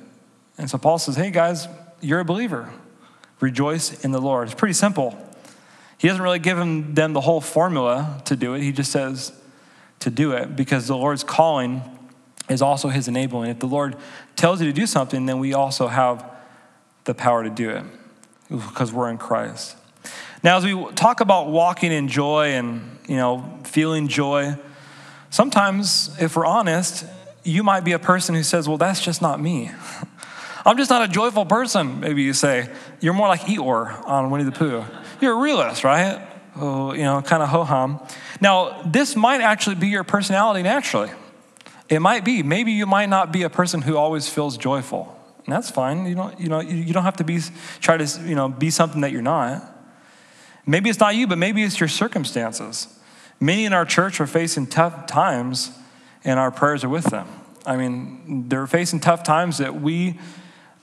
And 0.57 0.71
so 0.71 0.79
Paul 0.79 0.99
says, 0.99 1.17
"Hey 1.17 1.31
guys, 1.31 1.69
you're 2.01 2.21
a 2.21 2.25
believer. 2.25 2.71
Rejoice 3.41 4.03
in 4.05 4.11
the 4.11 4.21
Lord." 4.21 4.49
It's 4.49 4.59
pretty 4.59 4.75
simple. 4.75 5.19
He 5.99 6.09
doesn't 6.09 6.23
really 6.23 6.39
give 6.39 6.57
them 6.57 7.13
the 7.13 7.21
whole 7.21 7.43
formula 7.43 8.23
to 8.25 8.37
do 8.37 8.55
it. 8.55 8.63
He 8.63 8.73
just 8.73 8.91
says 8.91 9.33
to 10.01 10.11
do 10.11 10.33
it 10.33 10.57
because 10.57 10.87
the 10.87 10.97
Lord's 10.97 11.25
calling 11.25 11.83
is 12.49 12.63
also 12.63 12.89
his 12.89 13.07
enabling. 13.07 13.51
If 13.51 13.59
the 13.59 13.67
Lord 13.67 13.97
tells 14.35 14.63
you 14.63 14.67
to 14.67 14.73
do 14.73 14.87
something, 14.87 15.27
then 15.27 15.39
we 15.39 15.53
also 15.53 15.89
have 15.89 16.25
the 17.05 17.15
power 17.15 17.45
to 17.45 17.51
do 17.51 17.69
it 17.69 17.85
because 18.53 18.93
we're 18.93 19.11
in 19.11 19.19
Christ. 19.19 19.77
Now, 20.43 20.57
as 20.57 20.65
we 20.65 20.93
talk 20.95 21.21
about 21.21 21.49
walking 21.49 21.93
in 21.93 22.09
joy 22.09 22.53
and, 22.53 22.99
you 23.09 23.17
know, 23.17 23.59
feeling 23.65 24.09
joy, 24.09 24.57
sometimes, 25.31 26.17
if 26.21 26.37
we're 26.37 26.47
honest, 26.47 27.05
you 27.45 27.63
might 27.63 27.85
be 27.85 27.93
a 27.93 27.99
person 27.99 28.35
who 28.35 28.43
says, 28.43 28.69
well, 28.69 28.79
that's 28.79 29.01
just 29.01 29.23
not 29.23 29.41
me. 29.41 29.71
I'm 30.65 30.77
just 30.77 30.91
not 30.91 31.03
a 31.03 31.09
joyful 31.09 31.45
person, 31.45 32.01
maybe 32.01 32.23
you 32.23 32.33
say. 32.33 32.69
You're 33.01 33.15
more 33.15 33.29
like 33.29 33.43
Eeyore 33.43 34.07
on 34.07 34.31
Winnie 34.31 34.45
the 34.45 34.53
Pooh. 34.53 34.85
You're 35.21 35.33
a 35.33 35.41
realist, 35.41 35.83
right? 35.83 36.29
Oh, 36.57 36.93
you 36.93 37.03
know, 37.03 37.21
kind 37.23 37.43
of 37.43 37.49
ho 37.49 37.65
hum. 37.65 38.01
Now, 38.41 38.83
this 38.85 39.17
might 39.17 39.41
actually 39.41 39.77
be 39.77 39.89
your 39.89 40.05
personality 40.05 40.63
naturally. 40.63 41.11
It 41.89 42.01
might 42.01 42.25
be. 42.25 42.43
Maybe 42.43 42.73
you 42.73 42.87
might 42.87 43.09
not 43.09 43.33
be 43.33 43.43
a 43.43 43.51
person 43.51 43.83
who 43.83 43.97
always 43.97 44.29
feels 44.29 44.57
joyful. 44.57 45.19
And 45.45 45.53
that's 45.53 45.71
fine. 45.71 46.07
You 46.07 46.15
don't, 46.15 46.39
you 46.39 46.49
know, 46.49 46.61
you 46.61 46.93
don't 46.93 47.03
have 47.03 47.17
to 47.17 47.25
be 47.25 47.41
try 47.81 47.97
to 47.97 48.29
you 48.29 48.35
know 48.35 48.49
be 48.49 48.71
something 48.71 49.01
that 49.01 49.13
you're 49.13 49.23
not. 49.23 49.63
Maybe 50.67 50.89
it's 50.89 51.01
not 51.01 51.17
you, 51.17 51.27
but 51.27 51.39
maybe 51.39 51.63
it's 51.65 51.81
your 51.81 51.89
circumstances. 51.89 52.87
Many 53.41 53.65
in 53.65 53.73
our 53.73 53.85
church 53.85 54.21
are 54.21 54.27
facing 54.27 54.69
tough 54.69 55.07
times, 55.07 55.73
and 56.25 56.39
our 56.39 56.53
prayers 56.53 56.85
are 56.85 56.89
with 56.89 57.07
them. 57.07 57.27
I 57.67 57.77
mean, 57.77 58.49
they're 58.49 58.69
facing 58.69 59.01
tough 59.01 59.25
times 59.25 59.59
that 59.59 59.81
we, 59.81 60.19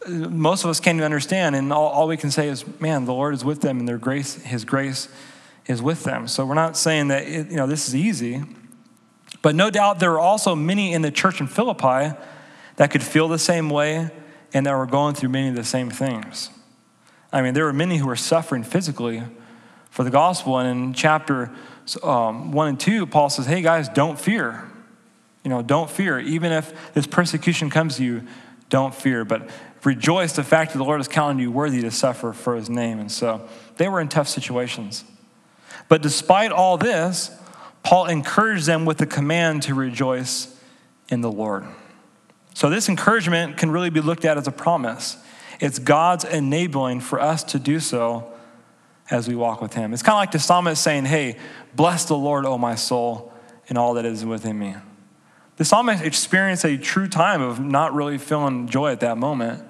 most 0.07 0.65
of 0.65 0.69
us 0.69 0.81
can't 0.81 0.95
even 0.95 1.05
understand, 1.05 1.55
and 1.55 1.71
all, 1.71 1.87
all 1.87 2.07
we 2.07 2.17
can 2.17 2.31
say 2.31 2.49
is, 2.49 2.65
"Man, 2.81 3.05
the 3.05 3.13
Lord 3.13 3.33
is 3.33 3.45
with 3.45 3.61
them, 3.61 3.79
and 3.79 3.87
their 3.87 3.97
grace, 3.97 4.35
His 4.35 4.65
grace, 4.65 5.07
is 5.67 5.81
with 5.81 6.03
them." 6.03 6.27
So 6.27 6.45
we're 6.45 6.55
not 6.55 6.75
saying 6.75 7.07
that 7.07 7.23
it, 7.23 7.49
you 7.49 7.55
know 7.55 7.67
this 7.67 7.87
is 7.87 7.95
easy. 7.95 8.43
But 9.41 9.55
no 9.55 9.69
doubt 9.69 9.99
there 9.99 10.11
are 10.11 10.19
also 10.19 10.53
many 10.53 10.91
in 10.91 11.01
the 11.01 11.11
church 11.11 11.39
in 11.39 11.47
Philippi 11.47 12.13
that 12.75 12.91
could 12.91 13.03
feel 13.03 13.29
the 13.29 13.39
same 13.39 13.69
way 13.69 14.09
and 14.53 14.65
that 14.65 14.75
were 14.75 14.85
going 14.85 15.15
through 15.15 15.29
many 15.29 15.49
of 15.49 15.55
the 15.55 15.63
same 15.63 15.89
things. 15.89 16.49
I 17.31 17.41
mean, 17.41 17.53
there 17.53 17.65
were 17.65 17.73
many 17.73 17.97
who 17.97 18.07
were 18.07 18.15
suffering 18.15 18.63
physically 18.63 19.23
for 19.89 20.03
the 20.03 20.09
gospel. 20.09 20.57
And 20.57 20.69
in 20.69 20.93
chapter 20.93 21.51
um, 22.03 22.51
1 22.51 22.67
and 22.67 22.79
2, 22.79 23.05
Paul 23.05 23.29
says, 23.29 23.45
Hey 23.45 23.61
guys, 23.61 23.89
don't 23.89 24.19
fear. 24.19 24.63
You 25.43 25.49
know, 25.49 25.61
don't 25.61 25.89
fear. 25.89 26.19
Even 26.19 26.51
if 26.51 26.93
this 26.93 27.07
persecution 27.07 27.69
comes 27.69 27.97
to 27.97 28.03
you, 28.03 28.23
don't 28.69 28.93
fear. 28.93 29.23
But 29.25 29.49
rejoice 29.83 30.33
the 30.33 30.43
fact 30.43 30.71
that 30.73 30.77
the 30.77 30.83
Lord 30.83 30.99
has 30.99 31.07
counted 31.07 31.41
you 31.41 31.51
worthy 31.51 31.81
to 31.81 31.91
suffer 31.91 32.33
for 32.33 32.55
his 32.55 32.69
name. 32.69 32.99
And 32.99 33.11
so 33.11 33.47
they 33.77 33.87
were 33.87 34.01
in 34.01 34.09
tough 34.09 34.27
situations. 34.27 35.03
But 35.87 36.01
despite 36.01 36.51
all 36.51 36.77
this, 36.77 37.31
Paul 37.83 38.07
encouraged 38.07 38.65
them 38.65 38.85
with 38.85 38.97
the 38.97 39.05
command 39.05 39.63
to 39.63 39.73
rejoice 39.73 40.55
in 41.07 41.21
the 41.21 41.31
Lord. 41.31 41.65
So, 42.59 42.69
this 42.69 42.89
encouragement 42.89 43.55
can 43.55 43.71
really 43.71 43.89
be 43.89 44.01
looked 44.01 44.25
at 44.25 44.37
as 44.37 44.45
a 44.45 44.51
promise. 44.51 45.15
It's 45.61 45.79
God's 45.79 46.25
enabling 46.25 46.99
for 46.99 47.21
us 47.21 47.41
to 47.45 47.57
do 47.57 47.79
so 47.79 48.33
as 49.09 49.29
we 49.29 49.35
walk 49.35 49.61
with 49.61 49.75
Him. 49.75 49.93
It's 49.93 50.03
kind 50.03 50.15
of 50.15 50.19
like 50.19 50.31
the 50.31 50.39
psalmist 50.39 50.81
saying, 50.81 51.05
Hey, 51.05 51.37
bless 51.73 52.03
the 52.03 52.17
Lord, 52.17 52.45
O 52.45 52.57
my 52.57 52.75
soul, 52.75 53.31
and 53.69 53.77
all 53.77 53.93
that 53.93 54.03
is 54.03 54.25
within 54.25 54.59
me. 54.59 54.75
The 55.55 55.63
psalmist 55.63 56.03
experienced 56.03 56.65
a 56.65 56.77
true 56.77 57.07
time 57.07 57.41
of 57.41 57.61
not 57.61 57.93
really 57.93 58.17
feeling 58.17 58.67
joy 58.67 58.91
at 58.91 58.99
that 58.99 59.17
moment, 59.17 59.63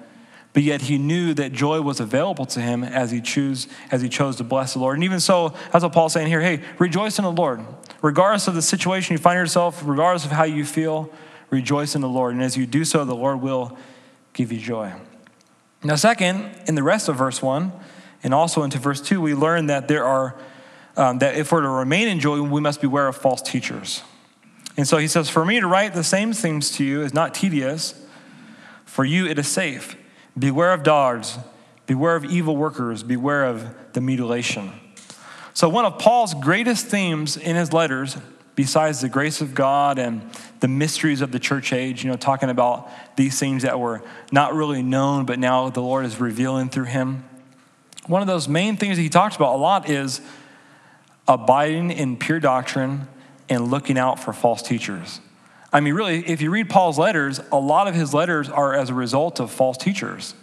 but 0.52 0.64
yet 0.64 0.80
he 0.80 0.98
knew 0.98 1.32
that 1.34 1.52
joy 1.52 1.80
was 1.82 2.00
available 2.00 2.46
to 2.46 2.60
him 2.60 2.82
as 2.82 3.12
he 3.12 3.20
choose 3.20 3.68
as 3.92 4.02
he 4.02 4.08
chose 4.08 4.34
to 4.38 4.42
bless 4.42 4.72
the 4.72 4.80
Lord. 4.80 4.96
And 4.96 5.04
even 5.04 5.20
so, 5.20 5.54
that's 5.70 5.84
what 5.84 5.92
Paul's 5.92 6.12
saying 6.12 6.26
here. 6.26 6.40
Hey, 6.40 6.60
rejoice 6.80 7.20
in 7.20 7.24
the 7.24 7.30
Lord, 7.30 7.64
regardless 8.02 8.48
of 8.48 8.56
the 8.56 8.62
situation 8.62 9.12
you 9.12 9.18
find 9.18 9.38
yourself, 9.38 9.80
regardless 9.84 10.24
of 10.24 10.32
how 10.32 10.42
you 10.42 10.64
feel. 10.64 11.08
Rejoice 11.50 11.94
in 11.94 12.00
the 12.00 12.08
Lord, 12.08 12.34
and 12.34 12.42
as 12.42 12.56
you 12.56 12.66
do 12.66 12.84
so, 12.84 13.04
the 13.04 13.14
Lord 13.14 13.40
will 13.40 13.76
give 14.32 14.52
you 14.52 14.58
joy. 14.58 14.92
Now, 15.82 15.96
second, 15.96 16.50
in 16.66 16.74
the 16.74 16.82
rest 16.82 17.08
of 17.08 17.16
verse 17.16 17.42
one, 17.42 17.72
and 18.22 18.32
also 18.32 18.62
into 18.62 18.78
verse 18.78 19.00
two, 19.00 19.20
we 19.20 19.34
learn 19.34 19.66
that 19.66 19.88
there 19.88 20.04
are 20.04 20.36
um, 20.96 21.18
that 21.20 21.36
if 21.36 21.52
we're 21.52 21.62
to 21.62 21.68
remain 21.68 22.08
in 22.08 22.20
joy, 22.20 22.42
we 22.42 22.60
must 22.60 22.80
beware 22.80 23.08
of 23.08 23.16
false 23.16 23.40
teachers. 23.40 24.02
And 24.76 24.86
so 24.86 24.98
he 24.98 25.08
says, 25.08 25.28
For 25.28 25.44
me 25.44 25.60
to 25.60 25.66
write 25.66 25.94
the 25.94 26.04
same 26.04 26.32
things 26.32 26.70
to 26.72 26.84
you 26.84 27.02
is 27.02 27.14
not 27.14 27.34
tedious, 27.34 27.94
for 28.84 29.04
you 29.04 29.26
it 29.26 29.38
is 29.38 29.48
safe. 29.48 29.96
Beware 30.38 30.72
of 30.72 30.82
dogs, 30.82 31.38
beware 31.86 32.16
of 32.16 32.24
evil 32.24 32.56
workers, 32.56 33.02
beware 33.02 33.44
of 33.44 33.92
the 33.92 34.00
mutilation. 34.00 34.72
So, 35.54 35.68
one 35.68 35.84
of 35.84 35.98
Paul's 35.98 36.34
greatest 36.34 36.86
themes 36.86 37.36
in 37.36 37.56
his 37.56 37.72
letters, 37.72 38.16
besides 38.60 39.00
the 39.00 39.08
grace 39.08 39.40
of 39.40 39.54
God 39.54 39.98
and 39.98 40.20
the 40.60 40.68
mysteries 40.68 41.22
of 41.22 41.32
the 41.32 41.38
church 41.38 41.72
age, 41.72 42.04
you 42.04 42.10
know, 42.10 42.16
talking 42.18 42.50
about 42.50 42.90
these 43.16 43.38
things 43.40 43.62
that 43.62 43.80
were 43.80 44.02
not 44.32 44.52
really 44.52 44.82
known, 44.82 45.24
but 45.24 45.38
now 45.38 45.70
the 45.70 45.80
Lord 45.80 46.04
is 46.04 46.20
revealing 46.20 46.68
through 46.68 46.84
him. 46.84 47.24
One 48.06 48.20
of 48.20 48.28
those 48.28 48.48
main 48.48 48.76
things 48.76 48.98
that 48.98 49.02
he 49.02 49.08
talks 49.08 49.34
about 49.34 49.54
a 49.54 49.56
lot 49.56 49.88
is 49.88 50.20
abiding 51.26 51.90
in 51.90 52.18
pure 52.18 52.38
doctrine 52.38 53.08
and 53.48 53.70
looking 53.70 53.96
out 53.96 54.20
for 54.20 54.34
false 54.34 54.60
teachers. 54.60 55.20
I 55.72 55.80
mean, 55.80 55.94
really, 55.94 56.18
if 56.28 56.42
you 56.42 56.50
read 56.50 56.68
Paul's 56.68 56.98
letters, 56.98 57.40
a 57.50 57.58
lot 57.58 57.88
of 57.88 57.94
his 57.94 58.12
letters 58.12 58.50
are 58.50 58.74
as 58.74 58.90
a 58.90 58.94
result 58.94 59.40
of 59.40 59.50
false 59.50 59.78
teachers. 59.78 60.34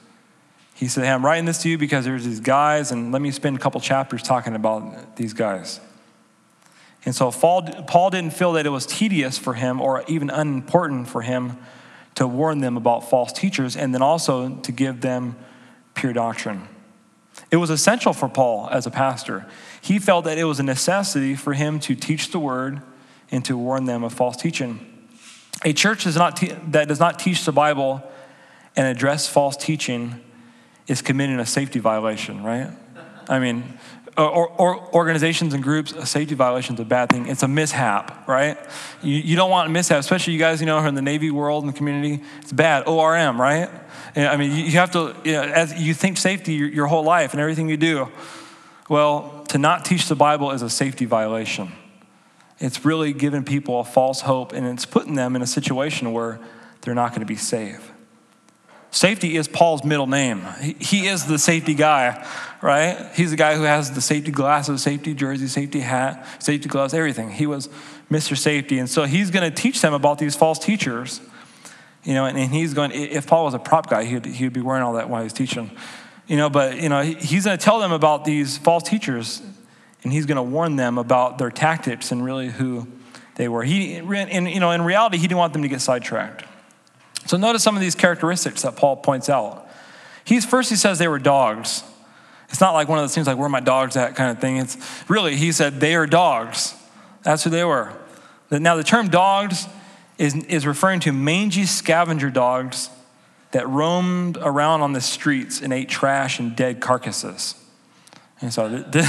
He 0.74 0.88
said, 0.88 1.04
Hey, 1.04 1.12
I'm 1.12 1.24
writing 1.24 1.46
this 1.46 1.62
to 1.62 1.70
you 1.70 1.78
because 1.78 2.04
there's 2.04 2.26
these 2.26 2.40
guys, 2.40 2.92
and 2.92 3.12
let 3.12 3.22
me 3.22 3.30
spend 3.30 3.58
a 3.58 3.60
couple 3.60 3.80
chapters 3.80 4.24
talking 4.24 4.56
about 4.56 5.16
these 5.18 5.34
guys. 5.34 5.82
And 7.08 7.16
so 7.16 7.32
Paul 7.32 8.10
didn't 8.10 8.32
feel 8.32 8.52
that 8.52 8.66
it 8.66 8.70
was 8.70 8.86
tedious 8.86 9.38
for 9.38 9.54
him 9.54 9.80
or 9.80 10.04
even 10.10 10.30
unimportant 10.30 11.08
for 11.08 11.22
him 11.22 11.58
to 12.16 12.28
warn 12.28 12.60
them 12.60 12.76
about 12.76 13.10
false 13.10 13.32
teachers 13.32 13.78
and 13.78 13.94
then 13.94 14.02
also 14.02 14.58
to 14.58 14.74
give 14.74 15.00
them 15.00 15.38
pure 15.94 16.12
doctrine. 16.12 16.68
It 17.50 17.58
was 17.58 17.70
essential 17.70 18.12
for 18.12 18.28
Paul 18.28 18.68
as 18.74 18.86
a 18.86 18.92
pastor. 18.92 19.46
He 19.80 20.00
felt 20.00 20.26
that 20.26 20.38
it 20.38 20.44
was 20.44 20.60
a 20.60 20.64
necessity 20.64 21.34
for 21.34 21.54
him 21.54 21.80
to 21.80 21.96
teach 21.96 22.32
the 22.32 22.40
word 22.40 22.82
and 23.32 23.46
to 23.46 23.56
warn 23.58 23.86
them 23.86 24.04
of 24.04 24.12
false 24.12 24.36
teaching. 24.36 25.08
A 25.64 25.72
church 25.72 26.04
does 26.04 26.18
not 26.18 26.36
te- 26.36 26.58
that 26.72 26.90
does 26.90 27.00
not 27.00 27.20
teach 27.20 27.46
the 27.46 27.54
Bible 27.54 28.04
and 28.76 28.86
address 28.86 29.30
false 29.30 29.56
teaching 29.56 30.20
is 30.88 31.02
committing 31.02 31.40
a 31.40 31.46
safety 31.46 31.80
violation, 31.80 32.44
right? 32.44 32.70
I 33.30 33.40
mean, 33.40 33.80
Uh, 34.18 34.28
or, 34.28 34.50
or, 34.58 34.96
organizations 34.96 35.54
and 35.54 35.62
groups, 35.62 35.92
a 35.92 36.04
safety 36.04 36.34
violation 36.34 36.74
is 36.74 36.82
a 36.82 36.86
bad 36.86 37.08
thing. 37.08 37.28
It's 37.28 37.44
a 37.44 37.48
mishap, 37.48 38.28
right? 38.28 38.58
You, 39.04 39.14
you 39.14 39.36
don't 39.36 39.52
want 39.52 39.70
a 39.70 39.72
mishap, 39.72 40.00
especially 40.00 40.34
you 40.34 40.40
guys, 40.40 40.60
you 40.60 40.66
know, 40.66 40.78
are 40.78 40.88
in 40.88 40.96
the 40.96 41.04
Navy 41.04 41.30
world 41.30 41.64
and 41.64 41.72
the 41.72 41.78
community. 41.78 42.24
It's 42.42 42.52
bad. 42.52 42.88
ORM, 42.88 43.40
right? 43.40 43.70
I 44.16 44.36
mean, 44.36 44.52
you 44.54 44.72
have 44.72 44.90
to, 44.92 45.16
you 45.24 45.34
know, 45.34 45.44
as 45.44 45.80
you 45.80 45.94
think 45.94 46.18
safety 46.18 46.54
your, 46.54 46.68
your 46.68 46.88
whole 46.88 47.04
life 47.04 47.34
and 47.34 47.40
everything 47.40 47.70
you 47.70 47.78
do. 47.78 48.08
Well, 48.90 49.46
to 49.50 49.60
not 49.60 49.86
teach 49.86 50.08
the 50.08 50.16
Bible 50.16 50.50
is 50.50 50.64
a 50.64 50.70
safety 50.70 51.06
violation. 51.06 51.72
It's 52.58 52.84
really 52.86 53.14
giving 53.14 53.44
people 53.44 53.80
a 53.82 53.84
false 53.84 54.22
hope 54.22 54.52
and 54.52 54.66
it's 54.66 54.86
putting 54.86 55.14
them 55.14 55.36
in 55.36 55.44
a 55.44 55.48
situation 55.48 56.12
where 56.12 56.40
they're 56.82 56.96
not 56.96 57.10
going 57.10 57.20
to 57.20 57.28
be 57.28 57.36
safe. 57.36 57.92
Safety 58.90 59.36
is 59.36 59.48
Paul's 59.48 59.84
middle 59.84 60.08
name. 60.08 60.42
He 60.80 61.08
is 61.08 61.26
the 61.26 61.38
safety 61.38 61.74
guy, 61.74 62.26
right? 62.62 63.10
He's 63.14 63.32
the 63.32 63.38
guy 63.38 63.56
who 63.56 63.64
has 63.64 63.92
the 63.92 64.02
safety 64.02 64.32
glasses, 64.32 64.82
safety 64.82 65.14
jersey, 65.14 65.48
safety 65.48 65.80
hat, 65.80 66.26
safety 66.42 66.70
gloves, 66.70 66.94
everything. 66.94 67.32
He 67.32 67.46
was 67.46 67.70
Mr. 68.12 68.38
Safety. 68.38 68.80
And 68.80 68.90
so 68.90 69.04
he's 69.04 69.32
going 69.32 69.50
to 69.50 69.56
teach 69.56 69.82
them 69.82 69.94
about 69.94 70.18
these 70.18 70.36
false 70.36 70.60
teachers. 70.60 71.22
You 72.04 72.14
know, 72.14 72.26
and, 72.26 72.38
he's 72.38 72.74
going, 72.74 72.92
if 72.92 73.28
Paul 73.28 73.46
was 73.46 73.54
a 73.54 73.60
prop 73.60 73.90
guy, 73.90 74.06
he'd, 74.06 74.26
he'd 74.26 74.54
be 74.54 74.62
wearing 74.62 74.84
all 74.84 74.94
that 74.94 75.10
while 75.10 75.24
he's 75.24 75.34
teaching. 75.34 75.72
You 76.26 76.38
know, 76.38 76.50
but, 76.50 76.82
you 76.82 76.90
know, 76.90 77.02
he's 77.02 77.46
going 77.46 77.58
to 77.58 77.64
tell 77.64 77.80
them 77.80 77.92
about 77.92 78.26
these 78.26 78.58
false 78.58 78.84
teachers 78.84 79.42
and 80.04 80.14
he's 80.14 80.26
going 80.26 80.38
to 80.38 80.44
warn 80.44 80.76
them 80.78 80.98
about 80.98 81.38
their 81.38 81.52
tactics 81.52 82.12
and 82.12 82.24
really 82.24 82.50
who 82.50 82.88
they 83.36 83.48
were. 83.48 83.64
He, 83.64 83.96
in, 83.96 84.46
you 84.46 84.60
know, 84.60 84.72
in 84.72 84.82
reality, 84.84 85.18
he 85.18 85.24
didn't 85.24 85.38
want 85.38 85.54
them 85.54 85.64
to 85.64 85.68
get 85.68 85.82
sidetracked. 85.82 86.46
So 87.26 87.36
notice 87.36 87.62
some 87.62 87.76
of 87.76 87.82
these 87.82 87.96
characteristics 87.96 88.62
that 88.62 88.78
Paul 88.78 88.98
points 88.98 89.30
out. 89.30 89.70
He's 90.24 90.46
first 90.46 90.70
he 90.70 90.76
says 90.76 90.98
they 90.98 91.08
were 91.08 91.20
dogs. 91.20 91.84
It's 92.50 92.62
not 92.62 92.74
like 92.74 92.88
one 92.88 92.98
of 92.98 93.04
those 93.04 93.14
things 93.14 93.28
like 93.28 93.38
where 93.38 93.50
my 93.50 93.60
dogs 93.60 93.98
at 93.98 94.16
kind 94.16 94.32
of 94.32 94.40
thing. 94.40 94.58
It's 94.58 94.78
really 95.10 95.36
he 95.36 95.52
said 95.52 95.80
they 95.80 95.96
are 95.96 96.08
dogs. 96.08 96.74
That's 97.24 97.44
who 97.44 97.50
they 97.50 97.64
were. 97.64 97.94
Now 98.50 98.76
the 98.76 98.84
term 98.84 99.10
dogs 99.10 99.68
is, 100.18 100.34
is 100.46 100.66
referring 100.66 101.02
to 101.02 101.12
mangy 101.12 101.66
scavenger 101.66 102.30
dogs 102.30 102.90
that 103.52 103.68
roamed 103.68 104.38
around 104.38 104.82
on 104.82 104.94
the 104.94 105.02
streets 105.02 105.62
and 105.62 105.72
ate 105.72 105.90
trash 105.90 106.40
and 106.40 106.56
dead 106.56 106.80
carcasses. 106.80 107.56
And 108.42 108.54
so 108.54 108.70
this 108.92 109.06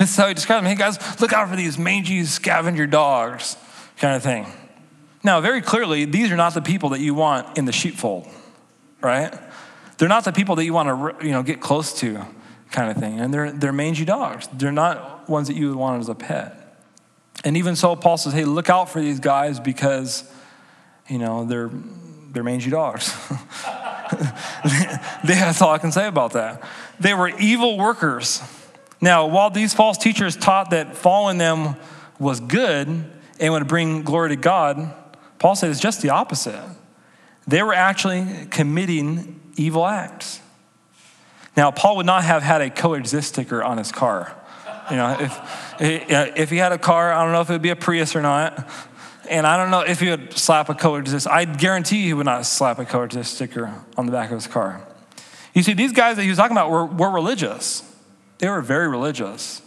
is 0.00 0.16
how 0.16 0.28
he 0.28 0.34
describes 0.34 0.62
them. 0.62 0.70
Hey, 0.70 0.76
guys, 0.76 1.20
look 1.20 1.32
out 1.32 1.48
for 1.48 1.56
these 1.56 1.78
mangy 1.78 2.24
scavenger 2.24 2.86
dogs, 2.86 3.56
kind 3.98 4.16
of 4.16 4.22
thing. 4.22 4.46
Now, 5.22 5.40
very 5.40 5.62
clearly, 5.62 6.04
these 6.04 6.30
are 6.30 6.36
not 6.36 6.54
the 6.54 6.62
people 6.62 6.90
that 6.90 7.00
you 7.00 7.14
want 7.14 7.56
in 7.56 7.64
the 7.64 7.72
sheepfold, 7.72 8.28
right? 9.00 9.34
They're 9.96 10.08
not 10.08 10.24
the 10.24 10.32
people 10.32 10.56
that 10.56 10.64
you 10.64 10.74
want 10.74 11.18
to 11.20 11.26
you 11.26 11.32
know, 11.32 11.42
get 11.42 11.60
close 11.60 11.98
to, 12.00 12.24
kind 12.74 12.90
of 12.90 12.96
thing. 12.98 13.20
And 13.20 13.32
they're, 13.32 13.52
they're 13.52 13.72
mangy 13.72 14.04
dogs. 14.04 14.48
They're 14.52 14.72
not 14.72 15.28
ones 15.28 15.48
that 15.48 15.56
you 15.56 15.68
would 15.68 15.76
want 15.76 16.00
as 16.00 16.08
a 16.08 16.14
pet. 16.14 16.60
And 17.44 17.56
even 17.56 17.76
so, 17.76 17.96
Paul 17.96 18.16
says, 18.16 18.32
hey, 18.32 18.44
look 18.44 18.68
out 18.68 18.90
for 18.90 19.00
these 19.00 19.20
guys 19.20 19.60
because, 19.60 20.30
you 21.08 21.18
know, 21.18 21.44
they're, 21.44 21.70
they're 22.32 22.42
mangy 22.42 22.70
dogs. 22.70 23.14
That's 25.24 25.62
all 25.62 25.72
I 25.72 25.78
can 25.78 25.92
say 25.92 26.06
about 26.06 26.32
that. 26.32 26.62
They 27.00 27.14
were 27.14 27.28
evil 27.38 27.78
workers. 27.78 28.42
Now, 29.00 29.26
while 29.26 29.50
these 29.50 29.74
false 29.74 29.98
teachers 29.98 30.36
taught 30.36 30.70
that 30.70 30.96
following 30.96 31.38
them 31.38 31.76
was 32.18 32.40
good 32.40 32.88
and 33.40 33.52
would 33.52 33.68
bring 33.68 34.02
glory 34.02 34.30
to 34.30 34.36
God, 34.36 34.94
Paul 35.38 35.54
said 35.56 35.70
it's 35.70 35.80
just 35.80 36.02
the 36.02 36.10
opposite. 36.10 36.62
They 37.46 37.62
were 37.62 37.74
actually 37.74 38.46
committing 38.50 39.40
evil 39.56 39.86
acts. 39.86 40.40
Now, 41.56 41.70
Paul 41.70 41.96
would 41.96 42.06
not 42.06 42.24
have 42.24 42.42
had 42.42 42.60
a 42.60 42.70
coexist 42.70 43.28
sticker 43.28 43.62
on 43.62 43.78
his 43.78 43.92
car. 43.92 44.34
You 44.90 44.96
know, 44.96 45.16
if, 45.18 45.80
if 45.80 46.50
he 46.50 46.56
had 46.56 46.72
a 46.72 46.78
car, 46.78 47.12
I 47.12 47.22
don't 47.22 47.32
know 47.32 47.40
if 47.40 47.48
it 47.48 47.54
would 47.54 47.62
be 47.62 47.70
a 47.70 47.76
Prius 47.76 48.14
or 48.14 48.22
not. 48.22 48.68
And 49.30 49.46
I 49.46 49.56
don't 49.56 49.70
know 49.70 49.80
if 49.80 50.00
he 50.00 50.10
would 50.10 50.34
slap 50.34 50.68
a 50.68 50.74
coexist. 50.74 51.26
I 51.26 51.44
guarantee 51.46 52.02
he 52.02 52.12
would 52.12 52.26
not 52.26 52.44
slap 52.44 52.78
a 52.78 52.84
coexist 52.84 53.34
sticker 53.34 53.72
on 53.96 54.06
the 54.06 54.12
back 54.12 54.30
of 54.30 54.36
his 54.36 54.46
car. 54.46 54.86
You 55.54 55.62
see, 55.62 55.72
these 55.72 55.92
guys 55.92 56.16
that 56.16 56.24
he 56.24 56.28
was 56.28 56.36
talking 56.36 56.56
about 56.56 56.70
were, 56.70 56.84
were 56.84 57.10
religious. 57.10 57.82
They 58.38 58.48
were 58.48 58.60
very 58.60 58.88
religious. 58.88 59.62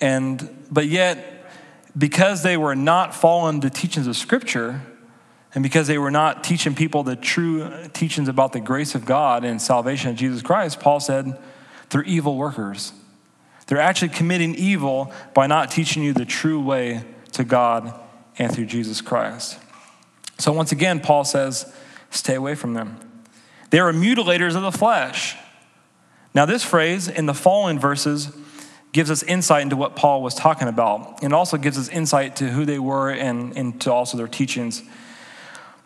And, 0.00 0.66
but 0.70 0.88
yet, 0.88 1.48
because 1.96 2.42
they 2.42 2.56
were 2.56 2.74
not 2.74 3.14
following 3.14 3.60
the 3.60 3.70
teachings 3.70 4.06
of 4.06 4.16
Scripture, 4.16 4.82
and 5.56 5.62
because 5.62 5.86
they 5.86 5.96
were 5.96 6.10
not 6.10 6.44
teaching 6.44 6.74
people 6.74 7.02
the 7.02 7.16
true 7.16 7.88
teachings 7.94 8.28
about 8.28 8.52
the 8.52 8.60
grace 8.60 8.94
of 8.94 9.06
God 9.06 9.42
and 9.42 9.60
salvation 9.60 10.10
of 10.10 10.16
Jesus 10.16 10.42
Christ, 10.42 10.80
Paul 10.80 11.00
said, 11.00 11.36
they're 11.88 12.02
evil 12.02 12.36
workers. 12.36 12.92
They're 13.66 13.80
actually 13.80 14.10
committing 14.10 14.54
evil 14.54 15.10
by 15.32 15.46
not 15.46 15.70
teaching 15.70 16.02
you 16.02 16.12
the 16.12 16.26
true 16.26 16.60
way 16.60 17.04
to 17.32 17.42
God 17.42 17.98
and 18.38 18.54
through 18.54 18.66
Jesus 18.66 19.00
Christ. 19.00 19.58
So, 20.38 20.52
once 20.52 20.72
again, 20.72 21.00
Paul 21.00 21.24
says, 21.24 21.74
stay 22.10 22.34
away 22.34 22.54
from 22.54 22.74
them. 22.74 22.98
They 23.70 23.78
are 23.78 23.90
mutilators 23.92 24.56
of 24.56 24.62
the 24.62 24.72
flesh. 24.72 25.36
Now, 26.34 26.44
this 26.44 26.64
phrase 26.64 27.08
in 27.08 27.24
the 27.24 27.34
following 27.34 27.78
verses 27.78 28.30
gives 28.92 29.10
us 29.10 29.22
insight 29.22 29.62
into 29.62 29.76
what 29.76 29.96
Paul 29.96 30.22
was 30.22 30.34
talking 30.34 30.68
about, 30.68 31.22
and 31.22 31.32
also 31.32 31.56
gives 31.56 31.78
us 31.78 31.88
insight 31.88 32.36
to 32.36 32.50
who 32.50 32.66
they 32.66 32.78
were 32.78 33.10
and 33.10 33.56
into 33.56 33.90
also 33.90 34.18
their 34.18 34.28
teachings. 34.28 34.82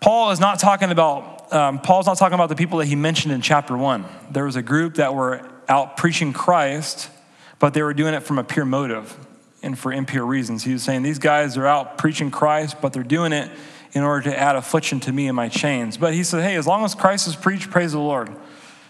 Paul 0.01 0.31
is 0.31 0.41
not 0.41 0.59
talking 0.59 0.91
about, 0.91 1.53
um, 1.53 1.79
Paul's 1.79 2.07
not 2.07 2.17
talking 2.17 2.35
about 2.35 2.49
the 2.49 2.57
people 2.57 2.79
that 2.79 2.87
he 2.87 2.97
mentioned 2.97 3.33
in 3.33 3.43
chapter 3.43 3.77
one. 3.77 4.07
There 4.31 4.45
was 4.45 4.57
a 4.57 4.63
group 4.63 4.95
that 4.95 5.15
were 5.15 5.47
out 5.69 5.99
preaching 5.99 6.33
Christ, 6.33 7.11
but 7.59 7.75
they 7.75 7.83
were 7.83 7.95
doing 7.95 8.15
it 8.15 8.23
from 8.23 8.39
a 8.39 8.45
pure 8.45 8.65
motive 8.65 9.15
and 9.63 9.79
for 9.79 9.93
impure 9.93 10.25
reasons. 10.25 10.65
He 10.65 10.73
was 10.73 10.83
saying, 10.83 11.03
These 11.03 11.19
guys 11.19 11.59
are 11.59 11.67
out 11.67 11.99
preaching 11.99 12.31
Christ, 12.31 12.81
but 12.81 12.95
they're 12.95 13.03
doing 13.03 13.33
it 13.33 13.51
in 13.93 14.03
order 14.03 14.31
to 14.31 14.39
add 14.39 14.57
affliction 14.57 15.01
to 15.01 15.13
me 15.13 15.27
and 15.27 15.37
my 15.37 15.49
chains. 15.49 15.97
But 15.99 16.15
he 16.15 16.25
said, 16.25 16.43
Hey, 16.43 16.57
as 16.57 16.67
long 16.67 16.85
as 16.85 16.95
Christ 16.95 17.29
is 17.29 17.37
preached, 17.37 17.71
praise 17.71 17.93
the 17.93 17.99
Lord. 17.99 18.35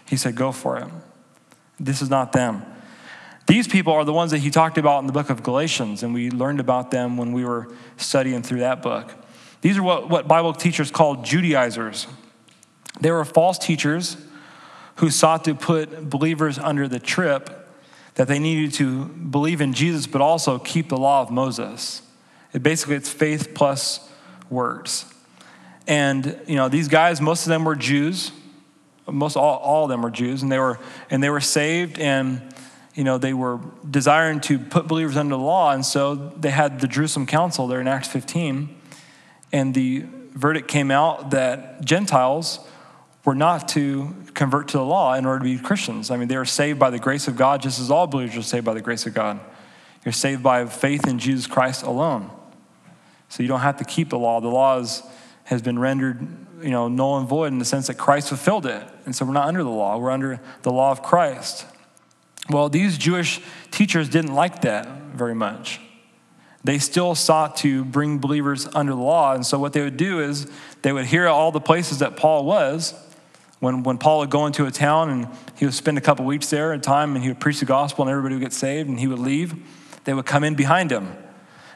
He 0.07 0.15
said, 0.15 0.35
Go 0.35 0.53
for 0.53 0.77
it. 0.77 0.87
This 1.77 2.01
is 2.01 2.09
not 2.09 2.31
them. 2.31 2.63
These 3.47 3.67
people 3.67 3.91
are 3.91 4.05
the 4.05 4.13
ones 4.13 4.31
that 4.31 4.37
he 4.37 4.49
talked 4.49 4.77
about 4.77 4.99
in 4.99 5.07
the 5.07 5.13
book 5.13 5.29
of 5.29 5.43
Galatians, 5.43 6.03
and 6.03 6.13
we 6.13 6.31
learned 6.31 6.61
about 6.61 6.91
them 6.91 7.17
when 7.17 7.33
we 7.33 7.43
were 7.43 7.67
studying 7.97 8.43
through 8.43 8.59
that 8.59 8.81
book. 8.81 9.13
These 9.61 9.77
are 9.77 9.83
what, 9.83 10.09
what 10.09 10.27
Bible 10.27 10.53
teachers 10.53 10.91
call 10.91 11.17
Judaizers. 11.17 12.07
They 12.99 13.11
were 13.11 13.23
false 13.25 13.57
teachers 13.57 14.17
who 14.95 15.09
sought 15.09 15.45
to 15.45 15.55
put 15.55 16.09
believers 16.09 16.59
under 16.59 16.87
the 16.87 16.99
trip 16.99 17.69
that 18.15 18.27
they 18.27 18.39
needed 18.39 18.73
to 18.73 19.05
believe 19.05 19.61
in 19.61 19.73
Jesus, 19.73 20.05
but 20.05 20.21
also 20.21 20.59
keep 20.59 20.89
the 20.89 20.97
law 20.97 21.21
of 21.21 21.31
Moses. 21.31 22.01
It 22.53 22.61
basically, 22.61 22.95
it's 22.95 23.09
faith 23.09 23.53
plus 23.53 24.07
works. 24.49 25.05
And, 25.87 26.39
you 26.45 26.55
know, 26.55 26.69
these 26.69 26.87
guys, 26.87 27.21
most 27.21 27.45
of 27.45 27.49
them 27.49 27.63
were 27.63 27.75
Jews. 27.75 28.31
Most 29.07 29.35
all, 29.35 29.57
all 29.57 29.83
of 29.85 29.89
them 29.89 30.01
were 30.01 30.11
Jews, 30.11 30.43
and 30.43 30.51
they 30.51 30.59
were, 30.59 30.79
and 31.09 31.23
they 31.23 31.29
were 31.29 31.41
saved, 31.41 31.97
and, 31.99 32.53
you 32.93 33.03
know, 33.03 33.17
they 33.17 33.33
were 33.33 33.59
desiring 33.89 34.41
to 34.41 34.59
put 34.59 34.87
believers 34.87 35.17
under 35.17 35.35
the 35.35 35.41
law. 35.41 35.71
And 35.71 35.85
so 35.85 36.15
they 36.15 36.51
had 36.51 36.79
the 36.79 36.87
Jerusalem 36.87 37.25
Council 37.25 37.67
there 37.67 37.81
in 37.81 37.87
Acts 37.87 38.09
15, 38.09 38.80
and 39.51 39.73
the 39.73 40.05
verdict 40.31 40.67
came 40.67 40.91
out 40.91 41.31
that 41.31 41.83
Gentiles 41.83 42.59
were 43.25 43.35
not 43.35 43.67
to 43.69 44.15
convert 44.33 44.69
to 44.69 44.77
the 44.77 44.85
law 44.85 45.13
in 45.13 45.25
order 45.25 45.39
to 45.39 45.43
be 45.45 45.57
Christians. 45.57 46.09
I 46.09 46.17
mean, 46.17 46.27
they 46.27 46.35
are 46.35 46.45
saved 46.45 46.79
by 46.79 46.89
the 46.89 46.99
grace 46.99 47.27
of 47.27 47.35
God, 47.35 47.61
just 47.61 47.79
as 47.79 47.91
all 47.91 48.07
believers 48.07 48.37
are 48.37 48.41
saved 48.41 48.65
by 48.65 48.73
the 48.73 48.81
grace 48.81 49.05
of 49.05 49.13
God. 49.13 49.39
You're 50.03 50.13
saved 50.13 50.41
by 50.41 50.65
faith 50.65 51.07
in 51.07 51.19
Jesus 51.19 51.45
Christ 51.45 51.83
alone. 51.83 52.31
So 53.29 53.43
you 53.43 53.49
don't 53.49 53.59
have 53.59 53.77
to 53.77 53.83
keep 53.83 54.09
the 54.09 54.17
law. 54.17 54.41
The 54.41 54.47
law 54.47 54.79
is, 54.79 55.03
has 55.43 55.61
been 55.61 55.77
rendered, 55.77 56.27
you 56.61 56.71
know, 56.71 56.87
null 56.87 57.19
and 57.19 57.27
void 57.27 57.47
in 57.47 57.59
the 57.59 57.65
sense 57.65 57.87
that 57.87 57.95
Christ 57.95 58.29
fulfilled 58.29 58.65
it. 58.65 58.83
And 59.05 59.15
so 59.15 59.25
we're 59.25 59.33
not 59.33 59.47
under 59.47 59.63
the 59.63 59.69
law. 59.69 59.97
We're 59.97 60.11
under 60.11 60.41
the 60.63 60.71
law 60.71 60.91
of 60.91 61.03
Christ. 61.03 61.65
Well, 62.49 62.69
these 62.69 62.97
Jewish 62.97 63.39
teachers 63.69 64.09
didn't 64.09 64.33
like 64.33 64.61
that 64.61 64.87
very 65.13 65.35
much. 65.35 65.79
They 66.63 66.77
still 66.77 67.15
sought 67.15 67.57
to 67.57 67.83
bring 67.83 68.19
believers 68.19 68.67
under 68.73 68.93
the 68.93 69.01
law. 69.01 69.33
And 69.33 69.45
so 69.45 69.57
what 69.57 69.73
they 69.73 69.81
would 69.81 69.97
do 69.97 70.19
is 70.19 70.47
they 70.83 70.93
would 70.93 71.05
hear 71.05 71.27
all 71.27 71.51
the 71.51 71.59
places 71.61 71.99
that 71.99 72.15
Paul 72.17 72.45
was 72.45 72.93
when, 73.61 73.83
when 73.83 73.99
Paul 73.99 74.19
would 74.19 74.31
go 74.31 74.47
into 74.47 74.65
a 74.65 74.71
town 74.71 75.09
and 75.09 75.27
he 75.55 75.65
would 75.65 75.73
spend 75.75 75.97
a 75.97 76.01
couple 76.01 76.25
weeks 76.25 76.49
there 76.49 76.73
at 76.73 76.81
time 76.81 77.15
and 77.15 77.23
he 77.23 77.29
would 77.29 77.39
preach 77.39 77.59
the 77.59 77.65
gospel 77.65 78.03
and 78.03 78.09
everybody 78.09 78.35
would 78.35 78.41
get 78.41 78.53
saved 78.53 78.89
and 78.89 78.99
he 78.99 79.05
would 79.07 79.19
leave, 79.19 79.55
they 80.03 80.13
would 80.13 80.25
come 80.25 80.43
in 80.43 80.55
behind 80.55 80.91
him. 80.91 81.05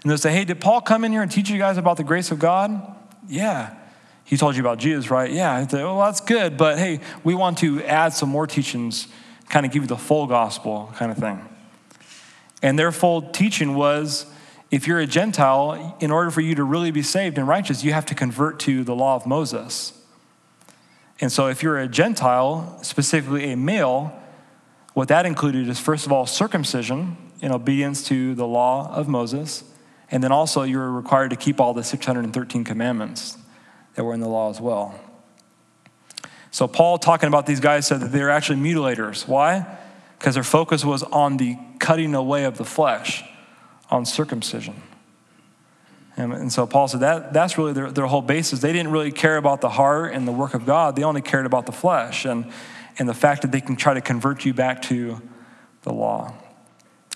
And 0.02 0.12
they'd 0.12 0.20
say, 0.20 0.34
Hey, 0.34 0.46
did 0.46 0.60
Paul 0.60 0.82
come 0.82 1.06
in 1.06 1.12
here 1.12 1.22
and 1.22 1.32
teach 1.32 1.50
you 1.50 1.60
guys 1.60 1.78
about 1.78 1.98
the 1.98 2.04
grace 2.04 2.32
of 2.32 2.40
God? 2.40 2.96
Yeah. 3.28 3.76
He 4.24 4.36
told 4.36 4.56
you 4.56 4.62
about 4.64 4.80
Jesus, 4.80 5.12
right? 5.12 5.32
Yeah. 5.32 5.54
I'd 5.54 5.70
say, 5.70 5.84
Well, 5.84 6.00
that's 6.00 6.22
good, 6.22 6.58
but 6.58 6.80
hey, 6.80 7.02
we 7.24 7.36
want 7.36 7.60
to 7.60 7.84
add 7.84 8.14
some 8.14 8.30
more 8.30 8.48
teachings, 8.48 9.08
kind 9.50 9.64
of 9.64 9.72
give 9.72 9.84
you 9.84 9.88
the 9.88 9.96
full 9.96 10.26
gospel 10.26 10.92
kind 10.96 11.12
of 11.12 11.20
thing. 11.20 11.40
And 12.64 12.80
their 12.80 12.92
full 12.92 13.22
teaching 13.22 13.76
was 13.76 14.26
if 14.76 14.88
you're 14.88 15.00
a 15.00 15.08
Gentile, 15.08 15.96
in 16.02 16.12
order 16.12 16.30
for 16.30 16.42
you 16.42 16.54
to 16.56 16.64
really 16.66 16.92
be 16.92 17.02
saved 17.02 17.38
and 17.38 17.48
righteous, 17.48 17.82
you 17.82 17.94
have 17.94 18.06
to 18.08 18.14
convert 18.14 18.60
to 18.60 18.84
the 18.84 18.94
law 18.94 19.16
of 19.16 19.26
Moses. 19.26 19.94
And 21.22 21.32
so, 21.32 21.48
if 21.48 21.64
you're 21.64 21.80
a 21.80 21.88
Gentile, 21.88 22.78
specifically 22.82 23.54
a 23.54 23.56
male, 23.56 24.14
what 24.94 25.08
that 25.08 25.26
included 25.26 25.70
is 25.70 25.80
first 25.80 26.06
of 26.06 26.12
all 26.12 26.26
circumcision 26.26 27.16
in 27.42 27.54
obedience 27.54 28.04
to 28.10 28.36
the 28.36 28.46
law 28.46 28.94
of 28.94 29.08
Moses, 29.08 29.64
and 30.12 30.22
then 30.22 30.34
also 30.34 30.64
you 30.64 30.78
were 30.78 30.92
required 30.92 31.30
to 31.30 31.38
keep 31.38 31.62
all 31.62 31.74
the 31.74 31.82
613 31.82 32.66
commandments 32.66 33.38
that 33.94 34.04
were 34.04 34.14
in 34.14 34.20
the 34.20 34.28
law 34.28 34.50
as 34.50 34.60
well. 34.60 35.00
So, 36.52 36.68
Paul, 36.68 36.98
talking 36.98 37.28
about 37.28 37.46
these 37.46 37.62
guys, 37.62 37.88
said 37.88 38.02
that 38.02 38.12
they're 38.12 38.30
actually 38.30 38.60
mutilators. 38.60 39.26
Why? 39.26 39.66
Because 40.20 40.34
their 40.34 40.44
focus 40.44 40.84
was 40.84 41.02
on 41.02 41.38
the 41.38 41.56
cutting 41.80 42.14
away 42.14 42.44
of 42.44 42.58
the 42.58 42.66
flesh, 42.66 43.24
on 43.90 44.06
circumcision. 44.06 44.82
And, 46.18 46.34
and 46.34 46.52
so 46.52 46.66
Paul 46.66 46.88
said 46.88 47.02
that 47.02 47.34
that's 47.34 47.58
really 47.58 47.74
their, 47.74 47.92
their 47.92 48.06
whole 48.06 48.22
basis. 48.22 48.62
They 48.62 48.72
didn't 48.72 48.92
really 48.92 49.12
care 49.12 49.38
about 49.38 49.62
the 49.62 49.70
heart 49.70 50.14
and 50.14 50.28
the 50.28 50.32
work 50.32 50.54
of 50.54 50.66
God, 50.66 50.96
they 50.96 51.04
only 51.04 51.22
cared 51.22 51.46
about 51.46 51.66
the 51.66 51.72
flesh 51.72 52.26
and, 52.26 52.52
and 52.98 53.10
the 53.10 53.14
fact 53.14 53.42
that 53.42 53.52
they 53.52 53.62
can 53.62 53.76
try 53.76 53.94
to 53.94 54.02
convert 54.02 54.46
you 54.46 54.54
back 54.54 54.82
to 54.84 55.22
the 55.84 55.94
law. 55.94 56.34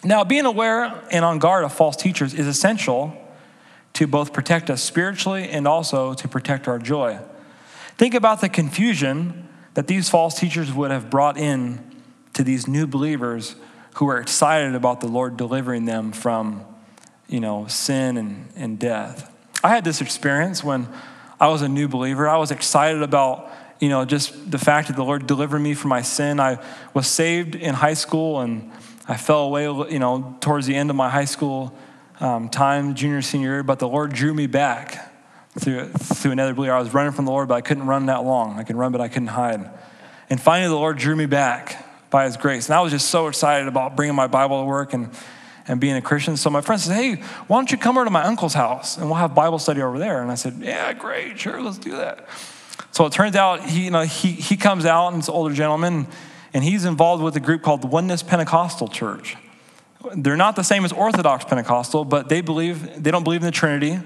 Now, 0.03 0.23
being 0.23 0.45
aware 0.45 1.03
and 1.11 1.25
on 1.25 1.39
guard 1.39 1.65
of 1.65 1.73
false 1.73 1.97
teachers 1.97 2.33
is 2.33 2.47
essential 2.47 3.15
to 3.93 4.07
both 4.07 4.31
protect 4.31 4.69
us 4.69 4.81
spiritually 4.81 5.49
and 5.49 5.67
also 5.67 6.13
to 6.13 6.27
protect 6.27 6.67
our 6.67 6.79
joy. 6.79 7.19
Think 7.97 8.13
about 8.13 8.39
the 8.39 8.47
confusion 8.47 9.49
that 9.73 9.87
these 9.87 10.09
false 10.09 10.39
teachers 10.39 10.71
would 10.71 10.91
have 10.91 11.09
brought 11.09 11.37
in 11.37 11.83
to 12.33 12.43
these 12.43 12.67
new 12.67 12.87
believers 12.87 13.55
who 13.95 14.07
are 14.09 14.19
excited 14.19 14.75
about 14.75 15.01
the 15.01 15.07
Lord 15.07 15.37
delivering 15.37 15.85
them 15.85 16.11
from 16.11 16.65
you 17.29 17.39
know, 17.39 17.67
sin 17.67 18.17
and, 18.17 18.49
and 18.55 18.79
death. 18.79 19.31
I 19.63 19.69
had 19.69 19.83
this 19.83 20.01
experience 20.01 20.63
when 20.63 20.87
I 21.39 21.47
was 21.47 21.61
a 21.61 21.69
new 21.69 21.87
believer. 21.87 22.27
I 22.27 22.37
was 22.37 22.51
excited 22.51 23.01
about, 23.01 23.51
you 23.79 23.89
know, 23.89 24.03
just 24.03 24.51
the 24.51 24.57
fact 24.57 24.87
that 24.87 24.95
the 24.95 25.03
Lord 25.03 25.27
delivered 25.27 25.59
me 25.59 25.73
from 25.73 25.89
my 25.89 26.01
sin. 26.01 26.39
I 26.39 26.57
was 26.93 27.07
saved 27.07 27.55
in 27.55 27.75
high 27.75 27.93
school 27.93 28.39
and 28.41 28.71
I 29.07 29.15
fell 29.15 29.43
away, 29.43 29.63
you 29.63 29.99
know, 29.99 30.37
towards 30.41 30.65
the 30.65 30.75
end 30.75 30.89
of 30.89 30.95
my 30.95 31.09
high 31.09 31.25
school 31.25 31.73
um, 32.19 32.49
time, 32.49 32.95
junior, 32.95 33.21
senior 33.21 33.49
year, 33.49 33.63
but 33.63 33.79
the 33.79 33.87
Lord 33.87 34.11
drew 34.11 34.33
me 34.33 34.47
back 34.47 35.13
through, 35.57 35.89
through 35.89 36.31
another 36.31 36.53
believer. 36.53 36.73
I 36.73 36.79
was 36.79 36.93
running 36.93 37.13
from 37.13 37.25
the 37.25 37.31
Lord, 37.31 37.47
but 37.47 37.55
I 37.55 37.61
couldn't 37.61 37.85
run 37.85 38.07
that 38.07 38.23
long. 38.23 38.59
I 38.59 38.63
could 38.63 38.75
run, 38.75 38.91
but 38.91 39.01
I 39.01 39.07
couldn't 39.07 39.29
hide. 39.29 39.69
And 40.29 40.41
finally, 40.41 40.69
the 40.69 40.75
Lord 40.75 40.97
drew 40.97 41.15
me 41.15 41.25
back 41.25 41.85
by 42.09 42.25
his 42.25 42.37
grace. 42.37 42.67
And 42.67 42.75
I 42.75 42.81
was 42.81 42.91
just 42.91 43.09
so 43.09 43.27
excited 43.27 43.67
about 43.67 43.95
bringing 43.95 44.15
my 44.15 44.27
Bible 44.27 44.61
to 44.61 44.65
work 44.65 44.93
and 44.93 45.09
and 45.69 45.79
being 45.79 45.95
a 45.95 46.01
Christian. 46.01 46.35
So 46.35 46.49
my 46.49 46.61
friend 46.61 46.81
said, 46.81 46.95
Hey, 46.95 47.15
why 47.47 47.57
don't 47.57 47.71
you 47.71 47.77
come 47.77 47.95
over 47.95 48.05
to 48.05 48.11
my 48.11 48.23
uncle's 48.23 48.55
house 48.55 48.97
and 48.97 49.05
we'll 49.05 49.19
have 49.19 49.35
Bible 49.35 49.59
study 49.59 49.81
over 49.81 49.99
there? 49.99 50.21
And 50.21 50.31
I 50.31 50.35
said, 50.35 50.55
Yeah, 50.59 50.91
great, 50.93 51.39
sure, 51.39 51.61
let's 51.61 51.77
do 51.77 51.91
that. 51.91 52.27
So 52.91 53.05
it 53.05 53.13
turns 53.13 53.35
out 53.35 53.63
he, 53.63 53.85
you 53.85 53.91
know, 53.91 54.01
he, 54.01 54.31
he 54.31 54.57
comes 54.57 54.85
out 54.85 55.13
and 55.13 55.23
an 55.23 55.33
older 55.33 55.53
gentleman 55.53 56.07
and 56.53 56.63
he's 56.63 56.85
involved 56.85 57.23
with 57.23 57.35
a 57.35 57.39
group 57.39 57.61
called 57.61 57.83
the 57.83 57.87
Oneness 57.87 58.23
Pentecostal 58.23 58.87
Church. 58.87 59.37
They're 60.15 60.35
not 60.35 60.55
the 60.55 60.63
same 60.63 60.85
as 60.85 60.91
Orthodox 60.91 61.45
Pentecostal, 61.45 62.03
but 62.03 62.29
they 62.29 62.41
believe 62.41 63.03
they 63.03 63.11
don't 63.11 63.23
believe 63.23 63.41
in 63.41 63.45
the 63.45 63.51
Trinity, 63.51 63.99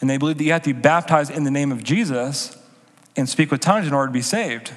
and 0.00 0.10
they 0.10 0.18
believe 0.18 0.38
that 0.38 0.44
you 0.44 0.52
have 0.52 0.62
to 0.62 0.74
be 0.74 0.80
baptized 0.80 1.30
in 1.30 1.44
the 1.44 1.50
name 1.50 1.72
of 1.72 1.84
Jesus 1.84 2.58
and 3.16 3.28
speak 3.28 3.50
with 3.50 3.60
tongues 3.60 3.86
in 3.86 3.94
order 3.94 4.08
to 4.08 4.12
be 4.12 4.22
saved. 4.22 4.72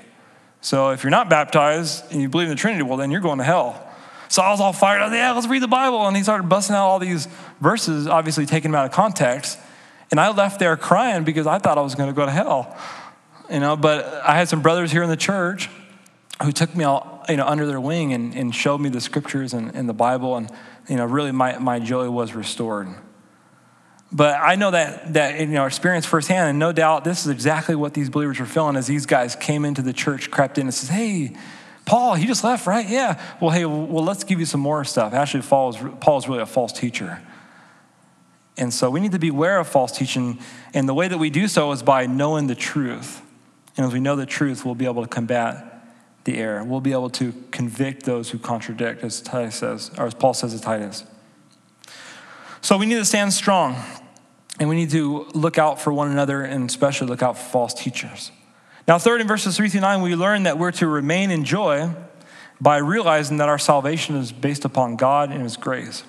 So 0.63 0.91
if 0.91 1.04
you're 1.04 1.12
not 1.12 1.30
baptized 1.30 2.10
and 2.12 2.21
you 2.21 2.30
believe 2.30 2.47
in 2.47 2.52
the 2.52 2.60
Trinity, 2.60 2.84
well 2.84 2.97
then 2.97 3.12
you're 3.12 3.21
going 3.21 3.38
to 3.38 3.43
hell. 3.43 3.86
So 4.30 4.41
I 4.41 4.49
was 4.49 4.62
all 4.62 4.73
fired 4.73 5.02
up. 5.02 5.12
Yeah, 5.12 5.34
let's 5.34 5.45
read 5.45 5.62
the 5.62 5.67
Bible. 5.67 6.08
And 6.08 6.15
he 6.15 6.23
started 6.23 6.49
busting 6.49 6.76
out 6.76 6.88
all 6.88 6.99
these 6.99 7.28
verses, 7.60 8.08
obviously 8.08 8.45
taking 8.45 8.71
them 8.71 8.80
out 8.80 8.86
of 8.86 8.91
context. 8.91 9.60
And 10.10 10.19
I 10.19 10.32
left 10.32 10.60
there 10.60 10.76
crying 10.78 11.26
because 11.26 11.45
I 11.45 11.60
thought 11.60 11.78
I 11.78 11.82
was 11.82 11.95
going 11.95 12.10
to 12.10 12.15
go 12.15 12.26
to 12.26 12.32
hell. 12.32 12.76
You 13.52 13.60
know, 13.60 13.76
but 13.76 14.06
I 14.26 14.38
had 14.38 14.47
some 14.47 14.62
brothers 14.62 14.91
here 14.91 15.04
in 15.04 15.10
the 15.10 15.17
church 15.17 15.69
who 16.41 16.52
took 16.52 16.76
me 16.76 16.86
all, 16.86 17.26
you 17.28 17.36
know, 17.36 17.45
under 17.45 17.67
their 17.67 17.82
wing 17.82 18.13
and, 18.13 18.34
and 18.34 18.56
showed 18.56 18.80
me 18.80 18.89
the 18.89 19.02
scriptures 19.02 19.54
and, 19.54 19.76
and 19.76 19.88
the 19.88 19.93
Bible. 19.93 20.38
And, 20.38 20.49
you 20.88 20.95
know, 20.95 21.06
really 21.06 21.32
my, 21.34 21.58
my 21.60 21.80
joy 21.80 22.10
was 22.10 22.34
restored. 22.34 22.88
But 24.13 24.39
I 24.39 24.56
know 24.56 24.69
that, 24.71 25.13
that 25.13 25.39
you 25.39 25.47
know, 25.47 25.65
experience 25.65 26.06
firsthand, 26.06 26.52
and 26.52 26.60
no 26.60 26.71
doubt 26.71 27.04
this 27.04 27.26
is 27.26 27.32
exactly 27.32 27.73
what 27.73 27.95
these 27.95 28.12
believers 28.12 28.39
were 28.39 28.45
feeling 28.45 28.76
as 28.76 28.86
these 28.86 29.08
guys 29.08 29.36
came 29.36 29.65
into 29.65 29.82
the 29.82 29.93
church, 29.93 30.30
crept 30.30 30.60
in, 30.60 30.67
and 30.67 30.73
says, 30.73 30.89
Hey, 30.89 31.36
Paul, 31.86 32.13
he 32.13 32.28
just 32.28 32.43
left, 32.43 32.67
right? 32.67 32.88
Yeah. 32.88 33.21
Well, 33.41 33.49
hey, 33.49 33.65
well, 33.65 34.04
let's 34.04 34.23
give 34.23 34.39
you 34.39 34.45
some 34.45 34.62
more 34.62 34.84
stuff. 34.86 35.13
Actually, 35.13 35.43
Paul 35.43 35.69
is, 35.69 35.78
Paul 35.99 36.17
is 36.19 36.28
really 36.30 36.41
a 36.41 36.45
false 36.45 36.71
teacher. 36.71 37.21
And 38.56 38.71
so 38.71 38.89
we 38.89 38.99
need 38.99 39.13
to 39.13 39.19
be 39.19 39.30
aware 39.30 39.60
of 39.60 39.67
false 39.67 39.91
teaching. 39.91 40.39
And 40.73 40.88
the 40.88 40.93
way 40.93 41.08
that 41.08 41.17
we 41.17 41.32
do 41.32 41.47
so 41.47 41.71
is 41.71 41.82
by 41.82 42.06
knowing 42.06 42.47
the 42.47 42.56
truth. 42.56 43.21
And 43.76 43.86
as 43.86 43.91
we 43.91 43.99
know 43.99 44.15
the 44.15 44.28
truth, 44.28 44.63
we'll 44.63 44.76
be 44.76 44.86
able 44.86 45.02
to 45.02 45.10
combat 45.10 45.86
the 46.23 46.38
error. 46.38 46.63
We'll 46.63 46.80
be 46.80 46.91
able 46.91 47.10
to 47.12 47.34
convict 47.52 48.04
those 48.04 48.30
who 48.30 48.38
contradict, 48.38 49.04
as 49.04 49.19
Titus 49.21 49.56
says, 49.56 49.91
or 49.97 50.06
as 50.06 50.13
Paul 50.13 50.36
says 50.36 50.54
to 50.54 50.62
Titus. 50.62 51.04
So 52.62 52.78
we 52.78 52.86
need 52.86 52.95
to 52.95 53.06
stand 53.06 53.34
strong. 53.34 53.76
And 54.60 54.70
we 54.70 54.76
need 54.76 54.92
to 54.92 55.26
look 55.34 55.58
out 55.58 55.82
for 55.82 55.92
one 55.92 56.12
another 56.12 56.44
and 56.44 56.70
especially 56.70 57.08
look 57.08 57.24
out 57.24 57.38
for 57.38 57.50
false 57.50 57.74
teachers. 57.74 58.32
Now, 58.88 59.00
third, 59.00 59.22
in 59.22 59.28
verses 59.28 59.58
3 59.58 59.70
through 59.70 59.82
9, 59.82 60.02
we 60.02 60.16
learn 60.16 60.44
that 60.44 60.60
we're 60.60 60.72
to 60.74 60.88
remain 60.88 61.32
in 61.32 61.46
joy 61.46 61.89
by 62.60 62.78
realizing 62.78 63.38
that 63.38 63.50
our 63.50 63.58
salvation 63.58 64.16
is 64.16 64.32
based 64.32 64.66
upon 64.66 64.96
God 64.96 65.32
and 65.32 65.42
His 65.42 65.58
grace. 65.58 66.04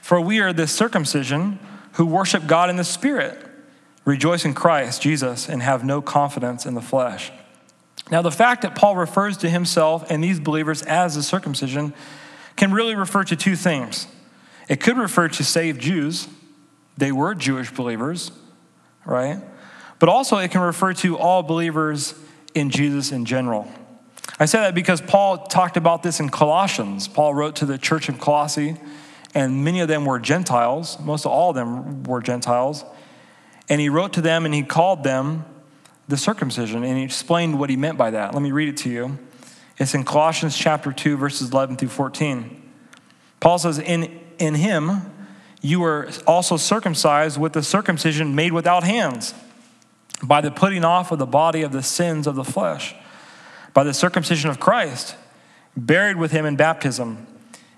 For 0.00 0.20
we 0.20 0.40
are 0.40 0.52
the 0.52 0.66
circumcision 0.66 1.58
who 1.92 2.06
worship 2.06 2.46
God 2.46 2.70
in 2.70 2.76
the 2.76 2.84
Spirit, 2.84 3.38
rejoice 4.04 4.44
in 4.44 4.54
Christ, 4.54 5.02
Jesus, 5.02 5.48
and 5.48 5.62
have 5.62 5.84
no 5.84 6.02
confidence 6.02 6.66
in 6.66 6.74
the 6.74 6.80
flesh. 6.80 7.32
Now, 8.10 8.22
the 8.22 8.30
fact 8.30 8.62
that 8.62 8.74
Paul 8.74 8.96
refers 8.96 9.36
to 9.38 9.48
himself 9.48 10.04
and 10.10 10.22
these 10.22 10.40
believers 10.40 10.82
as 10.82 11.14
the 11.14 11.22
circumcision 11.22 11.94
can 12.56 12.72
really 12.72 12.94
refer 12.94 13.24
to 13.24 13.36
two 13.36 13.56
things. 13.56 14.06
It 14.68 14.80
could 14.80 14.98
refer 14.98 15.28
to 15.28 15.44
saved 15.44 15.80
Jews, 15.80 16.28
they 16.96 17.12
were 17.12 17.34
Jewish 17.34 17.70
believers, 17.72 18.30
right? 19.04 19.40
but 20.02 20.08
also 20.08 20.38
it 20.38 20.50
can 20.50 20.60
refer 20.62 20.92
to 20.92 21.16
all 21.16 21.44
believers 21.44 22.12
in 22.56 22.70
Jesus 22.70 23.12
in 23.12 23.24
general. 23.24 23.70
I 24.40 24.46
say 24.46 24.58
that 24.58 24.74
because 24.74 25.00
Paul 25.00 25.46
talked 25.46 25.76
about 25.76 26.02
this 26.02 26.18
in 26.18 26.28
Colossians. 26.28 27.06
Paul 27.06 27.34
wrote 27.34 27.54
to 27.56 27.66
the 27.66 27.78
church 27.78 28.08
of 28.08 28.18
Colossae, 28.18 28.74
and 29.32 29.62
many 29.64 29.78
of 29.78 29.86
them 29.86 30.04
were 30.04 30.18
Gentiles. 30.18 30.98
Most 30.98 31.24
of 31.24 31.30
all 31.30 31.50
of 31.50 31.54
them 31.54 32.02
were 32.02 32.20
Gentiles. 32.20 32.84
And 33.68 33.80
he 33.80 33.88
wrote 33.88 34.14
to 34.14 34.20
them 34.20 34.44
and 34.44 34.52
he 34.52 34.64
called 34.64 35.04
them 35.04 35.44
the 36.08 36.16
circumcision, 36.16 36.82
and 36.82 36.98
he 36.98 37.04
explained 37.04 37.60
what 37.60 37.70
he 37.70 37.76
meant 37.76 37.96
by 37.96 38.10
that. 38.10 38.34
Let 38.34 38.42
me 38.42 38.50
read 38.50 38.70
it 38.70 38.78
to 38.78 38.90
you. 38.90 39.20
It's 39.78 39.94
in 39.94 40.02
Colossians 40.02 40.58
chapter 40.58 40.92
2, 40.92 41.16
verses 41.16 41.52
11 41.52 41.76
through 41.76 41.90
14. 41.90 42.60
Paul 43.38 43.60
says, 43.60 43.78
In, 43.78 44.18
in 44.40 44.56
him 44.56 45.11
you 45.62 45.78
were 45.78 46.10
also 46.26 46.56
circumcised 46.56 47.40
with 47.40 47.52
the 47.52 47.62
circumcision 47.62 48.34
made 48.34 48.52
without 48.52 48.82
hands, 48.82 49.32
by 50.22 50.40
the 50.40 50.50
putting 50.50 50.84
off 50.84 51.12
of 51.12 51.18
the 51.18 51.26
body 51.26 51.62
of 51.62 51.72
the 51.72 51.82
sins 51.82 52.26
of 52.26 52.34
the 52.34 52.44
flesh, 52.44 52.94
by 53.72 53.84
the 53.84 53.94
circumcision 53.94 54.50
of 54.50 54.60
Christ, 54.60 55.16
buried 55.76 56.16
with 56.16 56.32
him 56.32 56.44
in 56.44 56.56
baptism, 56.56 57.26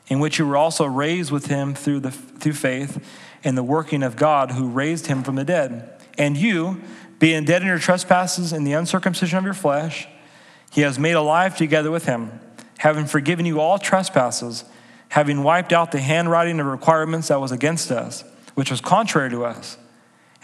in 0.08 0.18
which 0.18 0.38
you 0.38 0.46
were 0.46 0.56
also 0.56 0.86
raised 0.86 1.30
with 1.30 1.46
him 1.46 1.74
through, 1.74 2.00
the, 2.00 2.10
through 2.10 2.54
faith 2.54 3.06
in 3.42 3.54
the 3.54 3.62
working 3.62 4.02
of 4.02 4.16
God 4.16 4.52
who 4.52 4.68
raised 4.68 5.06
him 5.06 5.22
from 5.22 5.36
the 5.36 5.44
dead. 5.44 5.90
And 6.18 6.36
you, 6.36 6.82
being 7.18 7.44
dead 7.44 7.62
in 7.62 7.68
your 7.68 7.78
trespasses 7.78 8.52
and 8.52 8.66
the 8.66 8.72
uncircumcision 8.72 9.38
of 9.38 9.44
your 9.44 9.54
flesh, 9.54 10.08
he 10.70 10.80
has 10.80 10.98
made 10.98 11.12
alive 11.12 11.56
together 11.56 11.90
with 11.90 12.06
him, 12.06 12.40
having 12.78 13.06
forgiven 13.06 13.46
you 13.46 13.60
all 13.60 13.78
trespasses 13.78 14.64
having 15.14 15.44
wiped 15.44 15.72
out 15.72 15.92
the 15.92 16.00
handwriting 16.00 16.58
of 16.58 16.66
requirements 16.66 17.28
that 17.28 17.40
was 17.40 17.52
against 17.52 17.92
us, 17.92 18.24
which 18.56 18.68
was 18.68 18.80
contrary 18.80 19.30
to 19.30 19.44
us. 19.44 19.78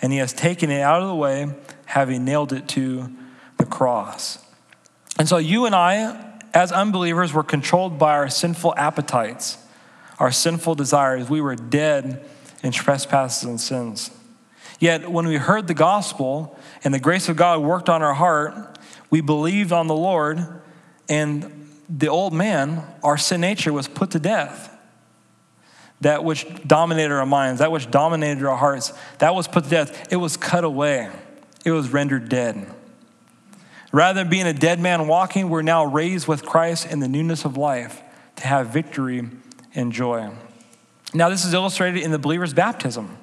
And 0.01 0.13
he 0.13 0.21
has 0.21 0.33
taken 0.33 0.71
it 0.71 0.81
out 0.81 1.03
of 1.03 1.09
the 1.09 1.15
way, 1.15 1.53
having 1.87 2.25
nailed 2.25 2.53
it 2.53 2.69
to 2.69 3.13
the 3.57 3.67
cross. 3.67 4.39
And 5.19 5.29
so 5.29 5.39
you 5.39 5.67
and 5.67 5.75
I, 5.75 6.39
as 6.55 6.71
unbelievers, 6.71 7.33
were 7.33 7.43
controlled 7.43 7.99
by 7.99 8.13
our 8.13 8.29
sinful 8.31 8.75
appetites, 8.77 9.59
our 10.21 10.31
sinful 10.31 10.77
desires. 10.77 11.29
We 11.29 11.41
were 11.41 11.57
dead 11.57 12.25
in 12.63 12.71
trespasses 12.71 13.43
and 13.43 13.61
sins. 13.61 14.13
Yet 14.79 15.11
when 15.11 15.27
we 15.27 15.35
heard 15.35 15.67
the 15.67 15.75
gospel 15.75 16.57
and 16.85 16.95
the 16.95 17.01
grace 17.01 17.29
of 17.29 17.35
God 17.35 17.61
worked 17.61 17.89
on 17.89 18.03
our 18.03 18.15
heart, 18.15 18.79
we 19.11 19.21
believed 19.21 19.73
on 19.73 19.89
the 19.89 19.97
Lord 19.97 20.39
and 21.09 21.60
the 21.91 22.09
old 22.09 22.33
man, 22.33 22.85
our 23.03 23.19
sin 23.19 23.41
nature, 23.41 23.73
was 23.73 23.89
put 23.89 24.13
to 24.13 24.21
death. 24.21 24.77
That 26.01 26.25
which 26.25 26.47
dominated 26.67 27.13
our 27.13 27.27
minds, 27.27 27.59
that 27.59 27.73
which 27.73 27.91
dominated 27.91 28.47
our 28.47 28.57
hearts, 28.57 28.93
that 29.19 29.35
was 29.35 29.49
put 29.49 29.65
to 29.65 29.71
death. 29.71 30.13
It 30.13 30.17
was 30.17 30.37
cut 30.37 30.65
away, 30.65 31.11
it 31.65 31.73
was 31.73 31.91
rendered 31.91 32.29
dead. 32.29 32.75
Rather 33.93 34.21
than 34.21 34.31
being 34.31 34.47
a 34.47 34.53
dead 34.53 34.79
man 34.79 35.09
walking, 35.09 35.49
we're 35.51 35.63
now 35.63 35.85
raised 35.85 36.29
with 36.29 36.45
Christ 36.45 36.87
in 36.87 37.01
the 37.01 37.09
newness 37.09 37.45
of 37.45 37.57
life 37.57 38.03
to 38.37 38.47
have 38.47 38.69
victory 38.69 39.29
and 39.75 39.93
joy. 39.93 40.31
Now, 41.13 41.29
this 41.29 41.45
is 41.45 41.53
illustrated 41.53 42.03
in 42.03 42.13
the 42.13 42.19
believer's 42.19 42.55
baptism. 42.55 43.19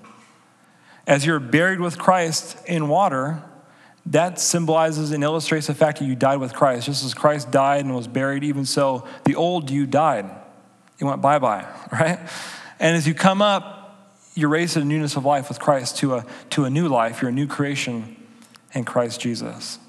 As 1.08 1.25
you're 1.25 1.39
buried 1.39 1.80
with 1.80 1.97
Christ 1.97 2.58
in 2.65 2.89
water, 2.89 3.41
that 4.12 4.39
symbolizes 4.39 5.12
and 5.12 5.24
illustrates 5.24 5.67
the 5.67 5.74
fact 5.74 6.00
that 6.00 6.06
you 6.06 6.15
died 6.15 6.38
with 6.38 6.54
Christ. 6.54 6.86
Just 6.86 7.04
as 7.04 7.13
Christ 7.13 7.52
died 7.52 7.84
and 7.84 7.93
was 7.96 8.08
buried, 8.08 8.43
even 8.43 8.65
so, 8.65 9.06
the 9.26 9.36
old 9.36 9.70
you 9.70 9.86
died. 9.86 10.30
You 11.00 11.08
went 11.08 11.22
bye 11.22 11.39
bye, 11.39 11.67
right? 11.91 12.20
And 12.80 12.96
as 12.96 13.08
you 13.08 13.13
come 13.13 13.41
up, 13.41 13.74
you're 14.34 14.50
raised 14.50 14.74
to 14.74 14.80
the 14.80 14.86
newness 14.86 15.15
of 15.15 15.26
life 15.26 15.50
with 15.50 15.60
Christ, 15.60 15.98
to 15.98 16.15
a, 16.15 16.26
to 16.52 16.65
a 16.65 16.70
new 16.70 16.88
life. 16.88 17.22
You're 17.22 17.30
a 17.30 17.34
new 17.34 17.48
creation 17.48 18.15
in 18.74 18.86
Christ 18.86 19.20
Jesus. 19.20 19.80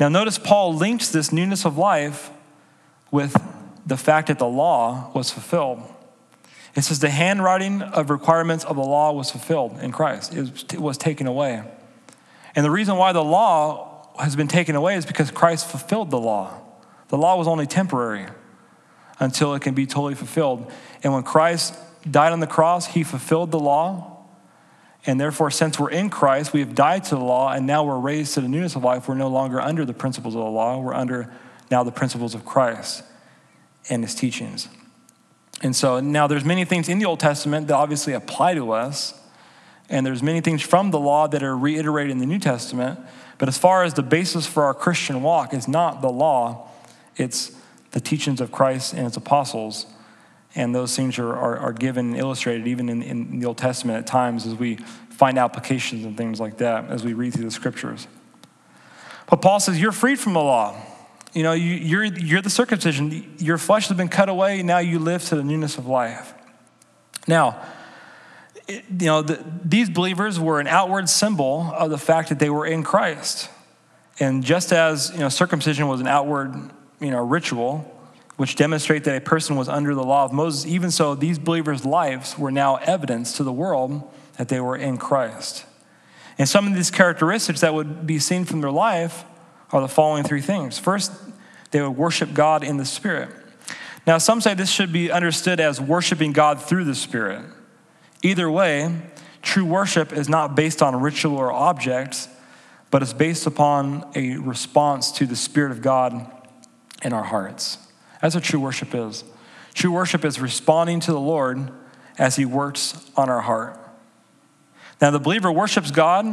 Now, 0.00 0.08
notice 0.08 0.38
Paul 0.38 0.74
links 0.74 1.10
this 1.10 1.32
newness 1.32 1.64
of 1.66 1.76
life 1.76 2.30
with 3.10 3.36
the 3.86 3.96
fact 3.96 4.28
that 4.28 4.38
the 4.38 4.46
law 4.46 5.10
was 5.14 5.30
fulfilled. 5.30 5.82
It 6.74 6.82
says 6.82 7.00
the 7.00 7.10
handwriting 7.10 7.82
of 7.82 8.10
requirements 8.10 8.64
of 8.64 8.76
the 8.76 8.82
law 8.82 9.12
was 9.12 9.30
fulfilled 9.30 9.78
in 9.80 9.92
Christ, 9.92 10.34
it 10.34 10.80
was 10.80 10.96
taken 10.96 11.26
away. 11.26 11.62
And 12.58 12.64
the 12.64 12.72
reason 12.72 12.96
why 12.96 13.12
the 13.12 13.22
law 13.22 14.08
has 14.18 14.34
been 14.34 14.48
taken 14.48 14.74
away 14.74 14.96
is 14.96 15.06
because 15.06 15.30
Christ 15.30 15.70
fulfilled 15.70 16.10
the 16.10 16.18
law. 16.18 16.60
The 17.06 17.16
law 17.16 17.36
was 17.36 17.46
only 17.46 17.68
temporary 17.68 18.26
until 19.20 19.54
it 19.54 19.62
can 19.62 19.74
be 19.74 19.86
totally 19.86 20.16
fulfilled. 20.16 20.68
And 21.04 21.12
when 21.12 21.22
Christ 21.22 21.76
died 22.10 22.32
on 22.32 22.40
the 22.40 22.48
cross, 22.48 22.86
he 22.88 23.04
fulfilled 23.04 23.52
the 23.52 23.60
law. 23.60 24.24
And 25.06 25.20
therefore, 25.20 25.52
since 25.52 25.78
we're 25.78 25.92
in 25.92 26.10
Christ, 26.10 26.52
we 26.52 26.58
have 26.58 26.74
died 26.74 27.04
to 27.04 27.14
the 27.14 27.22
law, 27.22 27.52
and 27.52 27.64
now 27.64 27.84
we're 27.84 28.00
raised 28.00 28.34
to 28.34 28.40
the 28.40 28.48
newness 28.48 28.74
of 28.74 28.82
life. 28.82 29.06
We're 29.06 29.14
no 29.14 29.28
longer 29.28 29.60
under 29.60 29.84
the 29.84 29.94
principles 29.94 30.34
of 30.34 30.42
the 30.42 30.50
law. 30.50 30.80
We're 30.80 30.94
under 30.94 31.32
now 31.70 31.84
the 31.84 31.92
principles 31.92 32.34
of 32.34 32.44
Christ 32.44 33.04
and 33.88 34.02
his 34.02 34.16
teachings. 34.16 34.66
And 35.62 35.76
so 35.76 36.00
now 36.00 36.26
there's 36.26 36.44
many 36.44 36.64
things 36.64 36.88
in 36.88 36.98
the 36.98 37.04
Old 37.04 37.20
Testament 37.20 37.68
that 37.68 37.74
obviously 37.74 38.14
apply 38.14 38.54
to 38.54 38.72
us 38.72 39.14
and 39.88 40.04
there's 40.04 40.22
many 40.22 40.40
things 40.40 40.62
from 40.62 40.90
the 40.90 40.98
law 40.98 41.26
that 41.28 41.42
are 41.42 41.56
reiterated 41.56 42.10
in 42.12 42.18
the 42.18 42.26
New 42.26 42.38
Testament. 42.38 43.00
But 43.38 43.48
as 43.48 43.56
far 43.56 43.84
as 43.84 43.94
the 43.94 44.02
basis 44.02 44.46
for 44.46 44.64
our 44.64 44.74
Christian 44.74 45.22
walk 45.22 45.54
is 45.54 45.68
not 45.68 46.02
the 46.02 46.10
law, 46.10 46.68
it's 47.16 47.52
the 47.92 48.00
teachings 48.00 48.40
of 48.40 48.52
Christ 48.52 48.92
and 48.92 49.06
its 49.06 49.16
apostles. 49.16 49.86
And 50.54 50.74
those 50.74 50.94
things 50.96 51.18
are, 51.18 51.34
are, 51.34 51.58
are 51.58 51.72
given 51.72 52.08
and 52.08 52.16
illustrated 52.16 52.66
even 52.66 52.88
in, 52.88 53.02
in 53.02 53.40
the 53.40 53.46
Old 53.46 53.58
Testament 53.58 53.98
at 53.98 54.06
times 54.06 54.46
as 54.46 54.54
we 54.54 54.76
find 55.10 55.38
applications 55.38 56.04
and 56.04 56.16
things 56.16 56.40
like 56.40 56.58
that 56.58 56.90
as 56.90 57.04
we 57.04 57.12
read 57.12 57.32
through 57.32 57.44
the 57.44 57.50
scriptures. 57.50 58.06
But 59.30 59.42
Paul 59.42 59.60
says, 59.60 59.80
You're 59.80 59.92
freed 59.92 60.18
from 60.18 60.32
the 60.32 60.40
law. 60.40 60.76
You 61.34 61.42
know, 61.42 61.52
you, 61.52 61.74
you're, 61.74 62.04
you're 62.04 62.42
the 62.42 62.50
circumcision. 62.50 63.34
Your 63.38 63.58
flesh 63.58 63.88
has 63.88 63.96
been 63.96 64.08
cut 64.08 64.28
away. 64.28 64.62
Now 64.62 64.78
you 64.78 64.98
live 64.98 65.24
to 65.26 65.36
the 65.36 65.44
newness 65.44 65.76
of 65.76 65.86
life. 65.86 66.32
Now, 67.26 67.62
you 68.68 68.82
know, 69.06 69.22
the, 69.22 69.42
these 69.64 69.88
believers 69.88 70.38
were 70.38 70.60
an 70.60 70.66
outward 70.66 71.08
symbol 71.08 71.72
of 71.74 71.90
the 71.90 71.98
fact 71.98 72.28
that 72.28 72.38
they 72.38 72.50
were 72.50 72.66
in 72.66 72.82
Christ. 72.82 73.48
And 74.20 74.44
just 74.44 74.72
as, 74.72 75.10
you 75.12 75.20
know, 75.20 75.28
circumcision 75.28 75.88
was 75.88 76.00
an 76.00 76.06
outward, 76.06 76.54
you 77.00 77.10
know, 77.10 77.24
ritual, 77.24 77.94
which 78.36 78.56
demonstrate 78.56 79.04
that 79.04 79.16
a 79.16 79.20
person 79.20 79.56
was 79.56 79.68
under 79.68 79.94
the 79.94 80.04
law 80.04 80.24
of 80.24 80.32
Moses, 80.32 80.66
even 80.66 80.90
so, 80.90 81.14
these 81.14 81.38
believers' 81.38 81.84
lives 81.84 82.38
were 82.38 82.50
now 82.50 82.76
evidence 82.76 83.36
to 83.36 83.42
the 83.42 83.52
world 83.52 84.08
that 84.36 84.48
they 84.48 84.60
were 84.60 84.76
in 84.76 84.96
Christ. 84.96 85.64
And 86.38 86.48
some 86.48 86.66
of 86.66 86.74
these 86.74 86.90
characteristics 86.90 87.62
that 87.62 87.74
would 87.74 88.06
be 88.06 88.18
seen 88.18 88.44
from 88.44 88.60
their 88.60 88.70
life 88.70 89.24
are 89.72 89.80
the 89.80 89.88
following 89.88 90.24
three 90.24 90.40
things. 90.40 90.78
First, 90.78 91.12
they 91.70 91.82
would 91.82 91.96
worship 91.96 92.32
God 92.32 92.62
in 92.62 92.76
the 92.76 92.84
Spirit. 92.84 93.30
Now, 94.06 94.18
some 94.18 94.40
say 94.40 94.54
this 94.54 94.70
should 94.70 94.92
be 94.92 95.10
understood 95.10 95.58
as 95.58 95.80
worshiping 95.80 96.32
God 96.32 96.62
through 96.62 96.84
the 96.84 96.94
Spirit. 96.94 97.44
Either 98.22 98.50
way, 98.50 98.94
true 99.42 99.64
worship 99.64 100.12
is 100.12 100.28
not 100.28 100.56
based 100.56 100.82
on 100.82 101.00
ritual 101.00 101.36
or 101.36 101.52
objects, 101.52 102.28
but 102.90 103.02
it's 103.02 103.12
based 103.12 103.46
upon 103.46 104.10
a 104.14 104.36
response 104.36 105.12
to 105.12 105.26
the 105.26 105.36
Spirit 105.36 105.70
of 105.70 105.82
God 105.82 106.30
in 107.02 107.12
our 107.12 107.22
hearts. 107.22 107.78
That's 108.20 108.34
what 108.34 108.44
true 108.44 108.60
worship 108.60 108.94
is. 108.94 109.24
True 109.74 109.92
worship 109.92 110.24
is 110.24 110.40
responding 110.40 111.00
to 111.00 111.12
the 111.12 111.20
Lord 111.20 111.70
as 112.18 112.36
He 112.36 112.44
works 112.44 113.08
on 113.16 113.28
our 113.28 113.40
heart. 113.40 113.78
Now, 115.00 115.10
the 115.10 115.20
believer 115.20 115.52
worships 115.52 115.90
God. 115.90 116.26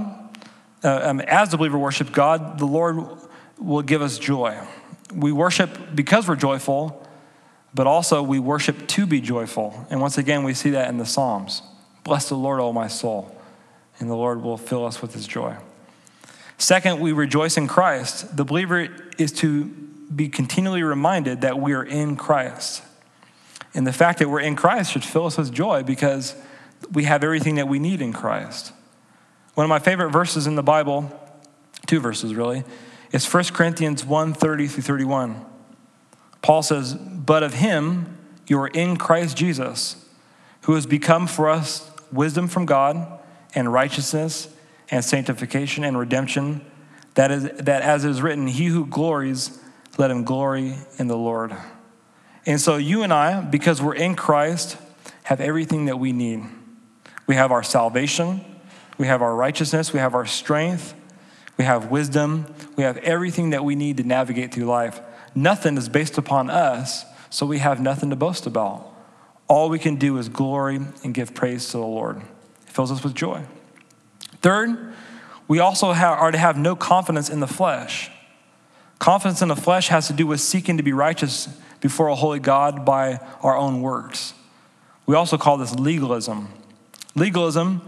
Uh, 0.84 1.00
um, 1.04 1.20
as 1.22 1.50
the 1.50 1.58
believer 1.58 1.78
worships 1.78 2.10
God, 2.10 2.58
the 2.58 2.66
Lord 2.66 2.98
will 3.60 3.82
give 3.82 4.02
us 4.02 4.18
joy. 4.18 4.60
We 5.14 5.32
worship 5.32 5.70
because 5.94 6.28
we're 6.28 6.36
joyful, 6.36 7.08
but 7.74 7.86
also 7.86 8.24
we 8.24 8.40
worship 8.40 8.88
to 8.88 9.06
be 9.06 9.22
joyful. 9.22 9.86
And 9.90 10.02
once 10.02 10.18
again, 10.18 10.44
we 10.44 10.54
see 10.54 10.72
that 10.72 10.90
in 10.90 10.98
the 10.98 11.06
Psalms. 11.06 11.62
Bless 12.06 12.30
the 12.30 12.36
Lord, 12.36 12.62
O 12.62 12.72
my 12.72 12.88
soul, 12.88 13.36
and 14.00 14.10
the 14.10 14.16
Lord 14.16 14.42
will 14.44 14.58
fill 14.58 14.86
us 14.86 15.02
with 15.02 15.16
his 15.16 15.28
joy. 15.28 15.58
Second, 16.58 17.02
we 17.02 17.12
rejoice 17.12 17.58
in 17.58 17.68
Christ. 17.68 18.38
The 18.38 18.46
believer 18.46 18.88
is 19.18 19.32
to 19.34 19.66
be 19.66 20.30
continually 20.30 20.84
reminded 20.84 21.42
that 21.42 21.60
we 21.60 21.74
are 21.74 21.84
in 21.84 22.16
Christ. 22.16 22.84
And 23.74 23.86
the 23.86 23.92
fact 23.92 24.20
that 24.20 24.30
we're 24.30 24.40
in 24.40 24.56
Christ 24.56 24.92
should 24.92 25.04
fill 25.04 25.26
us 25.26 25.38
with 25.38 25.52
joy 25.52 25.82
because 25.82 26.36
we 26.94 27.06
have 27.06 27.24
everything 27.24 27.56
that 27.56 27.68
we 27.68 27.80
need 27.80 28.02
in 28.02 28.14
Christ. 28.14 28.72
One 29.56 29.66
of 29.66 29.70
my 29.70 29.80
favorite 29.80 30.12
verses 30.12 30.46
in 30.46 30.56
the 30.56 30.64
Bible, 30.64 31.12
two 31.88 32.00
verses 32.00 32.36
really, 32.36 32.64
is 33.12 33.26
1 33.32 33.46
Corinthians 33.46 34.06
1 34.06 34.34
30 34.34 34.68
through 34.68 34.84
31. 34.84 35.44
Paul 36.44 36.62
says, 36.62 36.94
But 36.94 37.42
of 37.42 37.56
him 37.56 38.18
you 38.46 38.60
are 38.60 38.68
in 38.68 38.96
Christ 38.96 39.36
Jesus, 39.36 40.08
who 40.62 40.76
has 40.76 40.86
become 40.86 41.26
for 41.26 41.50
us 41.50 41.90
wisdom 42.16 42.48
from 42.48 42.66
God 42.66 43.20
and 43.54 43.72
righteousness 43.72 44.48
and 44.90 45.04
sanctification 45.04 45.84
and 45.84 45.98
redemption, 45.98 46.62
that, 47.16 47.32
is, 47.32 47.44
that 47.44 47.82
as 47.82 48.06
is 48.06 48.22
written, 48.22 48.48
he 48.48 48.66
who 48.66 48.86
glories, 48.86 49.60
let 49.98 50.12
him 50.12 50.24
glory 50.24 50.76
in 50.98 51.08
the 51.08 51.18
Lord. 51.18 51.56
And 52.46 52.60
so 52.62 52.78
you 52.78 53.04
and 53.04 53.12
I, 53.12 53.42
because 53.42 53.82
we're 53.82 53.96
in 53.96 54.16
Christ, 54.16 54.78
have 55.24 55.42
everything 55.42 55.86
that 55.86 55.98
we 55.98 56.12
need. 56.12 56.44
We 57.26 57.36
have 57.36 57.52
our 57.52 57.64
salvation, 57.64 58.42
we 58.98 59.08
have 59.08 59.22
our 59.22 59.36
righteousness, 59.36 59.92
we 59.92 60.00
have 60.00 60.14
our 60.14 60.28
strength, 60.28 60.94
we 61.58 61.66
have 61.66 61.90
wisdom, 61.90 62.46
we 62.76 62.84
have 62.84 62.98
everything 62.98 63.50
that 63.50 63.64
we 63.64 63.76
need 63.76 63.98
to 63.98 64.04
navigate 64.04 64.54
through 64.54 64.66
life. 64.66 65.02
nothing 65.34 65.78
is 65.78 65.90
based 65.90 66.18
upon 66.18 66.50
us, 66.50 67.06
so 67.30 67.46
we 67.46 67.58
have 67.58 67.82
nothing 67.82 68.10
to 68.10 68.16
boast 68.16 68.46
about. 68.46 68.95
All 69.48 69.70
we 69.70 69.80
can 69.80 69.96
do 69.96 70.18
is 70.18 70.30
glory 70.30 70.80
and 71.04 71.14
give 71.14 71.34
praise 71.34 71.68
to 71.68 71.78
the 71.78 71.86
Lord. 71.86 72.18
It 72.18 72.70
fills 72.70 72.92
us 72.92 73.04
with 73.04 73.14
joy. 73.14 73.44
Third, 74.42 74.94
we 75.48 75.60
also 75.60 75.92
have, 75.92 76.18
are 76.18 76.32
to 76.32 76.38
have 76.38 76.58
no 76.58 76.76
confidence 76.76 77.30
in 77.30 77.40
the 77.40 77.48
flesh. 77.48 78.10
Confidence 78.98 79.42
in 79.42 79.50
the 79.50 79.56
flesh 79.56 79.90
has 79.90 80.08
to 80.08 80.14
do 80.14 80.26
with 80.26 80.42
seeking 80.42 80.78
to 80.78 80.84
be 80.84 80.94
righteous 80.94 81.48
before 81.80 82.08
a 82.08 82.16
holy 82.16 82.40
God 82.40 82.86
by 82.86 83.20
our 83.42 83.56
own 83.56 83.82
works. 83.82 84.34
We 85.06 85.16
also 85.16 85.38
call 85.38 85.58
this 85.58 85.76
legalism. 85.76 86.50
Legalism 87.14 87.82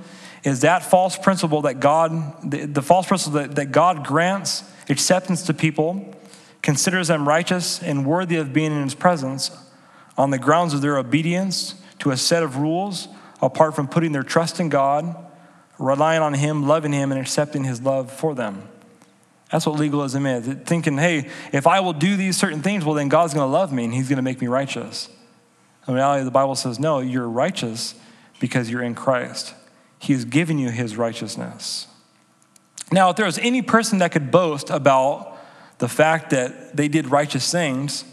is 0.44 0.62
that 0.62 0.84
false 0.84 1.18
principle 1.18 1.64
that 1.64 1.80
God, 1.80 2.52
the, 2.52 2.66
the 2.66 2.82
false 2.82 3.08
principle 3.08 3.42
that, 3.42 3.56
that 3.56 3.72
God 3.72 4.06
grants 4.06 4.64
acceptance 4.90 5.44
to 5.44 5.54
people, 5.54 6.14
considers 6.62 7.08
them 7.08 7.28
righteous 7.28 7.82
and 7.82 8.06
worthy 8.06 8.36
of 8.36 8.54
being 8.54 8.72
in 8.72 8.84
his 8.84 8.94
presence 8.94 9.52
on 10.18 10.32
the 10.32 10.40
grounds 10.40 10.74
of 10.74 10.82
their 10.82 10.98
obedience 10.98 11.76
to 12.00 12.12
a 12.12 12.18
set 12.18 12.44
of 12.44 12.58
rules 12.58 13.08
apart 13.42 13.76
from 13.76 13.88
putting 13.88 14.12
their 14.12 14.24
trust 14.24 14.60
in 14.60 14.70
God, 14.70 15.16
relying 15.78 16.22
on 16.22 16.34
him, 16.34 16.68
loving 16.68 16.92
him, 16.92 17.12
and 17.12 17.22
accepting 17.22 17.64
his 17.64 17.82
love 17.82 18.12
for 18.12 18.34
them. 18.34 18.68
That's 19.52 19.66
what 19.66 19.80
legalism 19.80 20.26
is. 20.26 20.46
Thinking, 20.66 20.98
hey, 20.98 21.30
if 21.54 21.68
I 21.68 21.80
will 21.80 21.94
do 21.94 22.18
these 22.18 22.36
certain 22.36 22.62
things, 22.62 22.84
well, 22.84 22.96
then 22.96 23.10
God's 23.10 23.34
going 23.34 23.48
to 23.48 23.52
love 23.52 23.72
me 23.72 23.86
and 23.86 23.94
he's 23.94 24.10
going 24.10 24.18
to 24.18 24.24
make 24.24 24.42
me 24.42 24.48
righteous. 24.48 25.10
In 25.88 25.94
reality, 25.94 26.26
the 26.26 26.32
Bible 26.32 26.56
says, 26.56 26.80
no, 26.80 27.00
you're 27.00 27.30
righteous 27.30 27.96
because 28.40 28.70
you're 28.70 28.84
in 28.84 28.94
Christ. 28.94 29.54
He 30.00 30.14
has 30.14 30.26
given 30.26 30.58
you 30.58 30.70
his 30.70 30.98
righteousness. 30.98 31.88
Now, 32.92 33.10
if 33.10 33.16
there 33.16 33.26
was 33.26 33.38
any 33.40 33.62
person 33.62 34.00
that 34.00 34.12
could 34.12 34.32
boast 34.32 34.70
about 34.70 35.38
the 35.78 35.88
fact 35.88 36.32
that 36.32 36.76
they 36.76 36.88
did 36.88 37.10
righteous 37.10 37.50
things, 37.52 38.04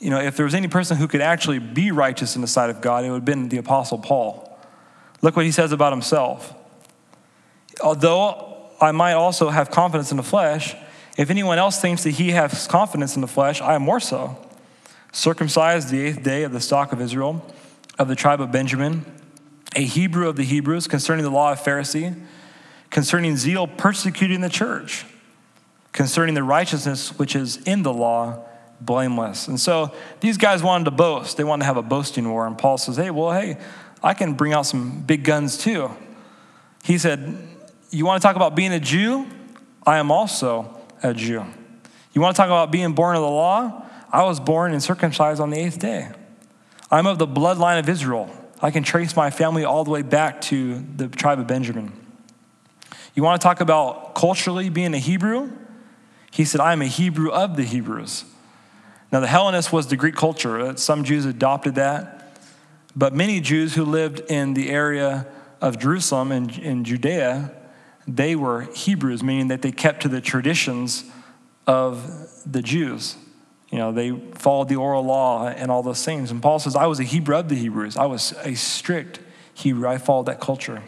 you 0.00 0.10
know, 0.10 0.20
if 0.20 0.36
there 0.36 0.44
was 0.44 0.54
any 0.54 0.68
person 0.68 0.96
who 0.96 1.08
could 1.08 1.20
actually 1.20 1.58
be 1.58 1.90
righteous 1.90 2.36
in 2.36 2.42
the 2.42 2.48
sight 2.48 2.70
of 2.70 2.80
God, 2.80 3.04
it 3.04 3.10
would 3.10 3.16
have 3.16 3.24
been 3.24 3.48
the 3.48 3.58
Apostle 3.58 3.98
Paul. 3.98 4.58
Look 5.22 5.36
what 5.36 5.44
he 5.44 5.52
says 5.52 5.72
about 5.72 5.92
himself. 5.92 6.54
Although 7.82 8.54
I 8.80 8.92
might 8.92 9.14
also 9.14 9.50
have 9.50 9.70
confidence 9.70 10.10
in 10.10 10.16
the 10.16 10.22
flesh. 10.22 10.76
If 11.16 11.30
anyone 11.30 11.58
else 11.58 11.80
thinks 11.80 12.04
that 12.04 12.10
he 12.10 12.32
has 12.32 12.66
confidence 12.66 13.14
in 13.14 13.22
the 13.22 13.28
flesh, 13.28 13.60
I 13.60 13.74
am 13.74 13.82
more 13.82 14.00
so. 14.00 14.36
Circumcised 15.12 15.90
the 15.90 16.00
eighth 16.00 16.22
day 16.22 16.42
of 16.42 16.52
the 16.52 16.60
stock 16.60 16.92
of 16.92 17.00
Israel, 17.00 17.44
of 17.98 18.08
the 18.08 18.16
tribe 18.16 18.40
of 18.40 18.50
Benjamin, 18.50 19.04
a 19.76 19.82
Hebrew 19.82 20.28
of 20.28 20.36
the 20.36 20.44
Hebrews, 20.44 20.88
concerning 20.88 21.24
the 21.24 21.30
law 21.30 21.52
of 21.52 21.60
Pharisee, 21.60 22.20
concerning 22.90 23.36
zeal 23.36 23.66
persecuting 23.66 24.40
the 24.40 24.48
church, 24.48 25.06
concerning 25.92 26.34
the 26.34 26.42
righteousness 26.42 27.16
which 27.18 27.36
is 27.36 27.56
in 27.58 27.84
the 27.84 27.92
law, 27.92 28.44
blameless. 28.80 29.48
And 29.48 29.58
so 29.58 29.94
these 30.20 30.36
guys 30.36 30.62
wanted 30.62 30.84
to 30.84 30.90
boast. 30.90 31.36
They 31.36 31.44
wanted 31.44 31.62
to 31.62 31.66
have 31.66 31.76
a 31.76 31.82
boasting 31.82 32.28
war. 32.28 32.46
And 32.46 32.56
Paul 32.56 32.78
says, 32.78 32.96
hey, 32.96 33.10
well, 33.10 33.32
hey, 33.32 33.58
I 34.02 34.14
can 34.14 34.34
bring 34.34 34.52
out 34.52 34.66
some 34.66 35.00
big 35.02 35.24
guns 35.24 35.56
too. 35.56 35.90
He 36.82 36.98
said, 36.98 37.36
you 37.90 38.04
want 38.04 38.20
to 38.20 38.26
talk 38.26 38.36
about 38.36 38.54
being 38.54 38.72
a 38.72 38.80
Jew? 38.80 39.26
I 39.86 39.98
am 39.98 40.10
also 40.10 40.80
a 41.02 41.14
Jew. 41.14 41.44
You 42.12 42.20
want 42.20 42.36
to 42.36 42.40
talk 42.40 42.48
about 42.48 42.70
being 42.70 42.92
born 42.92 43.16
of 43.16 43.22
the 43.22 43.28
law? 43.28 43.82
I 44.12 44.22
was 44.24 44.38
born 44.38 44.72
and 44.72 44.82
circumcised 44.82 45.40
on 45.40 45.50
the 45.50 45.58
eighth 45.58 45.78
day. 45.78 46.10
I'm 46.90 47.06
of 47.06 47.18
the 47.18 47.26
bloodline 47.26 47.78
of 47.78 47.88
Israel. 47.88 48.30
I 48.60 48.70
can 48.70 48.82
trace 48.82 49.16
my 49.16 49.30
family 49.30 49.64
all 49.64 49.84
the 49.84 49.90
way 49.90 50.02
back 50.02 50.40
to 50.42 50.84
the 50.96 51.08
tribe 51.08 51.38
of 51.40 51.46
Benjamin. 51.46 51.92
You 53.14 53.22
want 53.22 53.40
to 53.40 53.44
talk 53.44 53.60
about 53.60 54.14
culturally 54.14 54.68
being 54.68 54.94
a 54.94 54.98
Hebrew? 54.98 55.50
He 56.30 56.44
said, 56.44 56.60
I 56.60 56.72
am 56.72 56.82
a 56.82 56.86
Hebrew 56.86 57.30
of 57.30 57.56
the 57.56 57.62
Hebrews. 57.62 58.24
Now, 59.14 59.20
the 59.20 59.28
Hellenist 59.28 59.72
was 59.72 59.86
the 59.86 59.96
Greek 59.96 60.16
culture. 60.16 60.58
Uh, 60.58 60.74
some 60.74 61.04
Jews 61.04 61.24
adopted 61.24 61.76
that. 61.76 62.36
But 62.96 63.14
many 63.14 63.40
Jews 63.40 63.76
who 63.76 63.84
lived 63.84 64.18
in 64.28 64.54
the 64.54 64.70
area 64.70 65.28
of 65.60 65.78
Jerusalem 65.78 66.32
and 66.32 66.50
in 66.58 66.82
Judea 66.82 67.54
they 68.08 68.34
were 68.34 68.62
Hebrews, 68.74 69.22
meaning 69.22 69.46
that 69.48 69.62
they 69.62 69.70
kept 69.70 70.02
to 70.02 70.08
the 70.08 70.20
traditions 70.20 71.04
of 71.64 72.28
the 72.44 72.60
Jews. 72.60 73.14
You 73.70 73.78
know, 73.78 73.92
they 73.92 74.10
followed 74.10 74.68
the 74.68 74.76
oral 74.76 75.04
law 75.04 75.46
and 75.46 75.70
all 75.70 75.84
those 75.84 76.04
things. 76.04 76.32
And 76.32 76.42
Paul 76.42 76.58
says, 76.58 76.74
I 76.74 76.86
was 76.86 76.98
a 76.98 77.04
Hebrew 77.04 77.36
of 77.36 77.48
the 77.48 77.54
Hebrews. 77.54 77.96
I 77.96 78.06
was 78.06 78.32
a 78.42 78.56
strict 78.56 79.20
Hebrew. 79.54 79.88
I 79.88 79.98
followed 79.98 80.26
that 80.26 80.40
culture. 80.40 80.82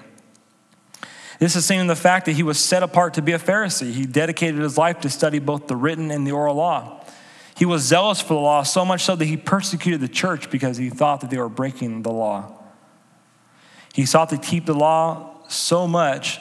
This 1.38 1.54
is 1.54 1.64
seen 1.64 1.78
in 1.78 1.86
the 1.86 1.94
fact 1.94 2.26
that 2.26 2.32
he 2.32 2.42
was 2.42 2.58
set 2.58 2.82
apart 2.82 3.14
to 3.14 3.22
be 3.22 3.30
a 3.30 3.38
Pharisee. 3.38 3.92
He 3.92 4.04
dedicated 4.04 4.60
his 4.60 4.76
life 4.76 4.98
to 5.02 5.10
study 5.10 5.38
both 5.38 5.68
the 5.68 5.76
written 5.76 6.10
and 6.10 6.26
the 6.26 6.32
oral 6.32 6.56
law. 6.56 6.95
He 7.56 7.64
was 7.64 7.82
zealous 7.82 8.20
for 8.20 8.34
the 8.34 8.40
law, 8.40 8.62
so 8.62 8.84
much 8.84 9.02
so 9.04 9.16
that 9.16 9.24
he 9.24 9.36
persecuted 9.36 10.00
the 10.00 10.08
church 10.08 10.50
because 10.50 10.76
he 10.76 10.90
thought 10.90 11.22
that 11.22 11.30
they 11.30 11.38
were 11.38 11.48
breaking 11.48 12.02
the 12.02 12.12
law. 12.12 12.52
He 13.94 14.04
sought 14.04 14.28
to 14.28 14.36
keep 14.36 14.66
the 14.66 14.74
law 14.74 15.40
so 15.48 15.86
much 15.86 16.38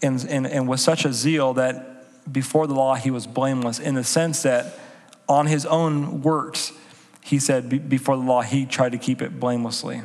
and, 0.00 0.24
and, 0.28 0.46
and 0.46 0.68
with 0.68 0.78
such 0.78 1.04
a 1.04 1.12
zeal 1.12 1.54
that 1.54 2.32
before 2.32 2.68
the 2.68 2.74
law 2.74 2.94
he 2.94 3.10
was 3.10 3.26
blameless 3.26 3.80
in 3.80 3.96
the 3.96 4.04
sense 4.04 4.42
that 4.42 4.78
on 5.28 5.46
his 5.46 5.66
own 5.66 6.22
works, 6.22 6.72
he 7.20 7.40
said 7.40 7.88
before 7.88 8.16
the 8.16 8.22
law 8.22 8.42
he 8.42 8.64
tried 8.64 8.92
to 8.92 8.98
keep 8.98 9.22
it 9.22 9.40
blamelessly. 9.40 10.02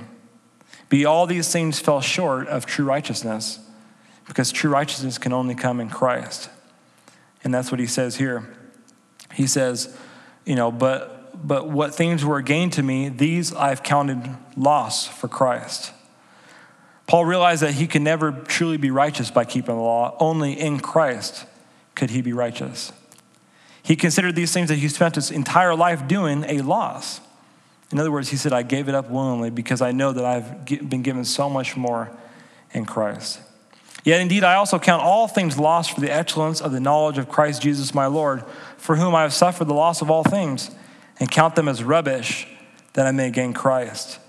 But 0.90 1.06
all 1.06 1.28
these 1.28 1.52
things 1.52 1.80
fell 1.80 2.02
short 2.02 2.48
of 2.48 2.66
true 2.66 2.86
righteousness 2.86 3.60
because 4.28 4.52
true 4.52 4.72
righteousness 4.72 5.18
can 5.18 5.34
only 5.34 5.54
come 5.54 5.80
in 5.80 5.90
Christ. 5.90 6.50
And 7.44 7.54
that's 7.54 7.72
what 7.72 7.80
he 7.80 7.88
says 7.88 8.16
here. 8.16 8.48
He 9.34 9.46
says, 9.48 9.96
you 10.48 10.56
know, 10.56 10.72
but 10.72 11.14
but 11.46 11.70
what 11.70 11.94
things 11.94 12.26
were 12.26 12.42
gained 12.42 12.74
to 12.74 12.84
me, 12.84 13.10
these 13.10 13.54
I've 13.54 13.84
counted 13.84 14.36
loss 14.56 15.08
for 15.08 15.28
Christ. 15.28 15.92
Paul 17.06 17.26
realized 17.26 17.62
that 17.62 17.74
he 17.74 17.86
could 17.86 18.02
never 18.02 18.32
truly 18.32 18.78
be 18.78 18.90
righteous 18.90 19.30
by 19.30 19.46
keeping 19.46 19.76
the 19.76 19.82
law. 19.82 20.16
Only 20.20 20.54
in 20.60 20.80
Christ 20.80 21.46
could 21.96 22.10
he 22.10 22.22
be 22.22 22.34
righteous. 22.34 22.92
He 23.84 23.96
considered 23.96 24.36
these 24.36 24.52
things 24.52 24.70
that 24.70 24.76
he 24.76 24.90
spent 24.90 25.16
his 25.16 25.32
entire 25.32 25.76
life 25.76 26.08
doing 26.08 26.44
a 26.46 26.62
loss. 26.62 27.22
In 27.92 28.00
other 28.00 28.12
words, 28.12 28.30
he 28.30 28.36
said, 28.36 28.52
I 28.52 28.64
gave 28.64 28.90
it 28.90 28.96
up 28.96 29.10
willingly 29.10 29.50
because 29.50 29.82
I 29.82 29.92
know 29.92 30.12
that 30.12 30.26
I've 30.26 30.66
been 30.66 31.04
given 31.04 31.24
so 31.24 31.50
much 31.50 31.78
more 31.78 32.12
in 32.74 32.86
Christ. 32.86 33.40
Yet 34.08 34.22
indeed, 34.22 34.46
I 34.46 34.56
also 34.56 34.80
count 34.80 35.04
all 35.04 35.28
things 35.28 35.60
lost 35.60 35.92
for 35.92 36.00
the 36.00 36.10
excellence 36.10 36.62
of 36.62 36.72
the 36.72 36.80
knowledge 36.80 37.18
of 37.18 37.28
Christ 37.28 37.62
Jesus 37.62 37.94
my 37.94 38.06
Lord, 38.06 38.42
for 38.78 38.96
whom 38.96 39.14
I 39.14 39.24
have 39.24 39.34
suffered 39.34 39.66
the 39.66 39.74
loss 39.74 40.02
of 40.02 40.10
all 40.10 40.24
things, 40.24 40.72
and 41.20 41.30
count 41.30 41.56
them 41.56 41.68
as 41.68 41.84
rubbish 41.84 42.48
that 42.94 43.06
I 43.06 43.12
may 43.12 43.32
gain 43.32 43.52
Christ 43.52 44.20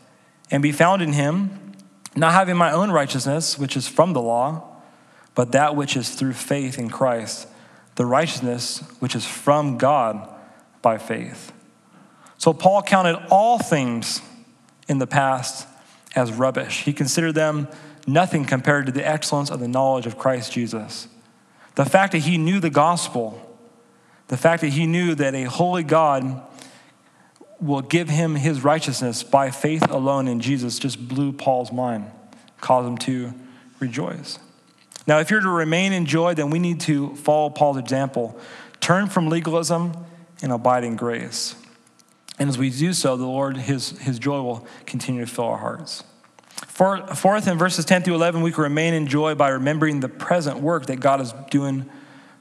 and 0.51 0.65
be 0.65 0.73
found 0.73 1.01
in 1.01 1.13
him 1.13 1.75
not 2.17 2.33
having 2.33 2.57
my 2.57 2.73
own 2.73 2.91
righteousness, 2.91 3.57
which 3.57 3.77
is 3.77 3.87
from 3.87 4.15
the 4.15 4.21
law, 4.21 4.65
but 5.37 5.53
that 5.53 5.77
which 5.77 5.97
is 5.97 6.11
through 6.11 6.33
faith 6.33 6.77
in 6.77 6.91
Christ, 6.91 7.47
the 7.95 8.05
righteousness 8.05 8.81
which 8.99 9.15
is 9.15 9.25
from 9.25 9.79
God 9.79 10.29
by 10.83 10.99
faith. 10.99 11.53
So 12.37 12.53
Paul 12.53 12.83
counted 12.83 13.25
all 13.31 13.61
things 13.61 14.23
in 14.89 14.99
the 14.99 15.07
past 15.07 15.69
as 16.17 16.33
rubbish. 16.33 16.83
He 16.83 16.93
considered 16.93 17.37
them 17.37 17.69
nothing 18.09 18.45
compared 18.45 18.87
to 18.87 18.93
the 18.93 19.07
excellence 19.07 19.51
of 19.51 19.61
the 19.61 19.69
knowledge 19.69 20.07
of 20.07 20.19
Christ 20.19 20.53
Jesus. 20.53 21.09
The 21.75 21.85
fact 21.85 22.13
that 22.13 22.21
he 22.21 22.39
knew 22.39 22.59
the 22.59 22.71
gospel, 22.71 23.41
the 24.29 24.37
fact 24.37 24.63
that 24.63 24.71
he 24.71 24.87
knew 24.87 25.15
that 25.15 25.35
a 25.35 25.45
holy 25.45 25.85
God 25.85 26.43
will 27.61 27.83
give 27.83 28.09
him 28.09 28.35
his 28.35 28.63
righteousness 28.63 29.23
by 29.23 29.51
faith 29.51 29.89
alone 29.91 30.29
in 30.29 30.41
Jesus 30.41 30.79
just 30.79 31.09
blew 31.09 31.33
Paul's 31.33 31.73
mind, 31.73 32.11
caused 32.61 32.89
him 32.89 32.99
to 32.99 33.35
rejoice. 33.81 34.39
Now, 35.07 35.19
if 35.21 35.31
you're 35.31 35.41
to 35.41 35.49
remain 35.49 35.93
in 35.93 36.07
joy, 36.07 36.35
then 36.35 36.51
we 36.51 36.59
need 36.59 36.81
to 36.81 37.15
follow 37.17 37.51
Paul's 37.51 37.79
example. 37.79 38.39
Turn 38.81 39.09
from 39.09 39.29
legalism 39.29 39.93
and 40.43 40.53
abide 40.53 40.85
in 40.85 40.97
grace. 40.97 41.55
And 42.39 42.49
as 42.49 42.59
we 42.59 42.71
do 42.71 42.93
so, 42.93 43.17
the 43.17 43.27
Lord, 43.27 43.57
his, 43.57 43.99
his 43.99 44.19
joy 44.19 44.41
will 44.43 44.67
continue 44.87 45.25
to 45.25 45.31
fill 45.31 45.47
our 45.47 45.59
hearts. 45.59 46.05
Fourth, 46.67 47.47
in 47.49 47.59
verses 47.59 47.85
10 47.85 48.03
through 48.03 48.15
11, 48.15 48.43
we 48.43 48.53
can 48.53 48.63
remain 48.63 48.95
in 48.95 49.07
joy 49.07 49.35
by 49.35 49.49
remembering 49.49 50.01
the 50.01 50.09
present 50.09 50.61
work 50.61 50.87
that 50.87 50.97
God 50.97 51.21
is 51.21 51.33
doing 51.51 51.89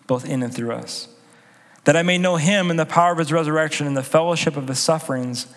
both 0.06 0.25
in 0.25 0.43
and 0.43 0.53
through 0.53 0.71
us 0.71 1.10
that 1.88 1.95
I 1.95 2.03
may 2.03 2.17
know 2.17 2.36
him 2.36 2.69
in 2.69 2.75
the 2.75 2.86
power 2.86 3.13
of 3.13 3.17
his 3.17 3.32
resurrection 3.32 3.88
and 3.88 3.95
the 3.95 4.03
fellowship 4.03 4.58
of 4.58 4.67
his 4.67 4.77
sufferings, 4.77 5.47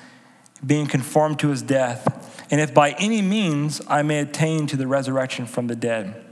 being 0.65 0.87
conformed 0.87 1.41
to 1.41 1.49
his 1.49 1.61
death, 1.61 2.47
and 2.53 2.61
if 2.61 2.73
by 2.73 2.93
any 3.01 3.21
means 3.21 3.83
I 3.89 4.03
may 4.03 4.21
attain 4.21 4.69
to 4.69 4.77
the 4.77 4.87
resurrection 4.87 5.47
from 5.47 5.67
the 5.67 5.75
dead. 5.75 6.25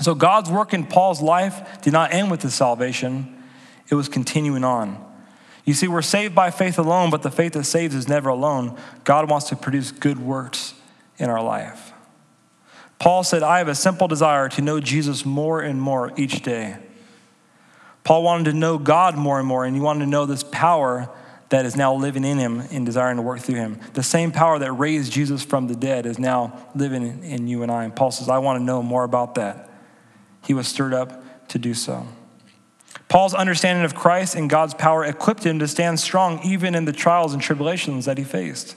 So 0.00 0.16
God's 0.16 0.50
work 0.50 0.74
in 0.74 0.86
Paul's 0.86 1.22
life 1.22 1.80
did 1.82 1.92
not 1.92 2.12
end 2.12 2.32
with 2.32 2.42
his 2.42 2.52
salvation, 2.52 3.40
it 3.88 3.94
was 3.94 4.08
continuing 4.08 4.64
on. 4.64 4.98
You 5.64 5.72
see, 5.72 5.86
we're 5.86 6.02
saved 6.02 6.34
by 6.34 6.50
faith 6.50 6.76
alone, 6.76 7.10
but 7.10 7.22
the 7.22 7.30
faith 7.30 7.52
that 7.52 7.62
saves 7.62 7.94
is 7.94 8.08
never 8.08 8.30
alone. 8.30 8.76
God 9.04 9.30
wants 9.30 9.48
to 9.50 9.56
produce 9.56 9.92
good 9.92 10.18
works 10.18 10.74
in 11.18 11.30
our 11.30 11.42
life. 11.42 11.92
Paul 12.98 13.22
said, 13.22 13.42
I 13.42 13.58
have 13.58 13.68
a 13.68 13.74
simple 13.74 14.08
desire 14.08 14.48
to 14.50 14.62
know 14.62 14.80
Jesus 14.80 15.24
more 15.24 15.60
and 15.60 15.80
more 15.80 16.12
each 16.16 16.42
day 16.42 16.78
Paul 18.08 18.22
wanted 18.22 18.44
to 18.44 18.56
know 18.56 18.78
God 18.78 19.18
more 19.18 19.38
and 19.38 19.46
more, 19.46 19.66
and 19.66 19.76
he 19.76 19.82
wanted 19.82 20.06
to 20.06 20.10
know 20.10 20.24
this 20.24 20.42
power 20.42 21.10
that 21.50 21.66
is 21.66 21.76
now 21.76 21.94
living 21.94 22.24
in 22.24 22.38
him 22.38 22.60
and 22.70 22.86
desiring 22.86 23.16
to 23.16 23.22
work 23.22 23.40
through 23.40 23.56
him. 23.56 23.78
The 23.92 24.02
same 24.02 24.32
power 24.32 24.58
that 24.58 24.72
raised 24.72 25.12
Jesus 25.12 25.44
from 25.44 25.68
the 25.68 25.76
dead 25.76 26.06
is 26.06 26.18
now 26.18 26.58
living 26.74 27.22
in 27.22 27.48
you 27.48 27.62
and 27.62 27.70
I. 27.70 27.84
And 27.84 27.94
Paul 27.94 28.10
says, 28.10 28.30
I 28.30 28.38
want 28.38 28.60
to 28.60 28.64
know 28.64 28.82
more 28.82 29.04
about 29.04 29.34
that. 29.34 29.68
He 30.46 30.54
was 30.54 30.66
stirred 30.66 30.94
up 30.94 31.48
to 31.48 31.58
do 31.58 31.74
so. 31.74 32.06
Paul's 33.08 33.34
understanding 33.34 33.84
of 33.84 33.94
Christ 33.94 34.34
and 34.34 34.48
God's 34.48 34.72
power 34.72 35.04
equipped 35.04 35.44
him 35.44 35.58
to 35.58 35.68
stand 35.68 36.00
strong 36.00 36.40
even 36.42 36.74
in 36.74 36.86
the 36.86 36.94
trials 36.94 37.34
and 37.34 37.42
tribulations 37.42 38.06
that 38.06 38.16
he 38.16 38.24
faced. 38.24 38.74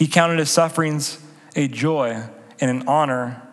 He 0.00 0.08
counted 0.08 0.38
his 0.38 0.48
sufferings 0.48 1.22
a 1.54 1.68
joy 1.68 2.22
and 2.58 2.70
an 2.70 2.88
honor 2.88 3.46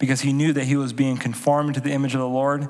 because 0.00 0.22
he 0.22 0.32
knew 0.32 0.52
that 0.52 0.64
he 0.64 0.74
was 0.74 0.92
being 0.92 1.16
conformed 1.16 1.74
to 1.76 1.80
the 1.80 1.92
image 1.92 2.12
of 2.12 2.20
the 2.20 2.28
Lord 2.28 2.68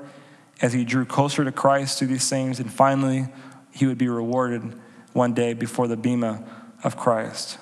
as 0.61 0.75
he 0.75 0.85
drew 0.85 1.07
closer 1.07 1.42
to 1.42 1.51
Christ 1.51 1.99
through 1.99 2.09
these 2.09 2.29
things, 2.29 2.61
and 2.61 2.71
finally 2.71 3.29
he 3.71 3.87
would 3.87 3.97
be 3.97 4.07
rewarded 4.07 4.79
one 5.14 5.33
day 5.33 5.55
before 5.55 5.88
the 5.88 5.97
bema 5.97 6.45
of 6.85 6.99
Christ. 6.99 7.57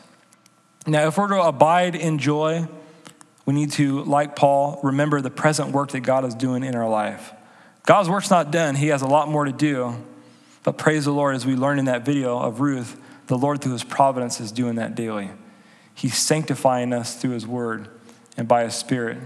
Now, 0.89 1.07
if 1.07 1.17
we're 1.17 1.29
to 1.29 1.41
abide 1.41 1.95
in 1.95 2.19
joy, 2.19 2.67
we 3.47 3.55
need 3.55 3.71
to, 3.73 4.03
like 4.03 4.35
Paul, 4.35 4.81
remember 4.83 5.21
the 5.21 5.31
present 5.31 5.71
work 5.71 5.93
that 5.93 6.01
God 6.01 6.25
is 6.25 6.35
doing 6.35 6.65
in 6.65 6.75
our 6.75 6.89
life. 6.89 7.33
God's 7.87 8.09
work's 8.09 8.29
not 8.29 8.51
done, 8.51 8.75
He 8.75 8.89
has 8.89 9.03
a 9.03 9.07
lot 9.07 9.29
more 9.29 9.45
to 9.45 9.53
do. 9.53 9.95
But 10.65 10.79
praise 10.79 11.05
the 11.05 11.13
Lord, 11.13 11.37
as 11.37 11.47
we 11.47 11.55
learned 11.55 11.79
in 11.79 11.85
that 11.85 12.05
video 12.05 12.41
of 12.41 12.59
Ruth, 12.59 13.01
the 13.29 13.39
Lord, 13.39 13.61
through 13.61 13.75
His 13.75 13.85
providence, 13.85 14.41
is 14.41 14.51
doing 14.51 14.75
that 14.75 14.97
daily. 14.97 15.31
He's 16.01 16.17
sanctifying 16.17 16.95
us 16.95 17.15
through 17.15 17.33
His 17.33 17.47
word 17.47 17.89
and 18.39 18.49
by 18.49 18.65
His 18.65 18.75
Spirit 18.75 19.19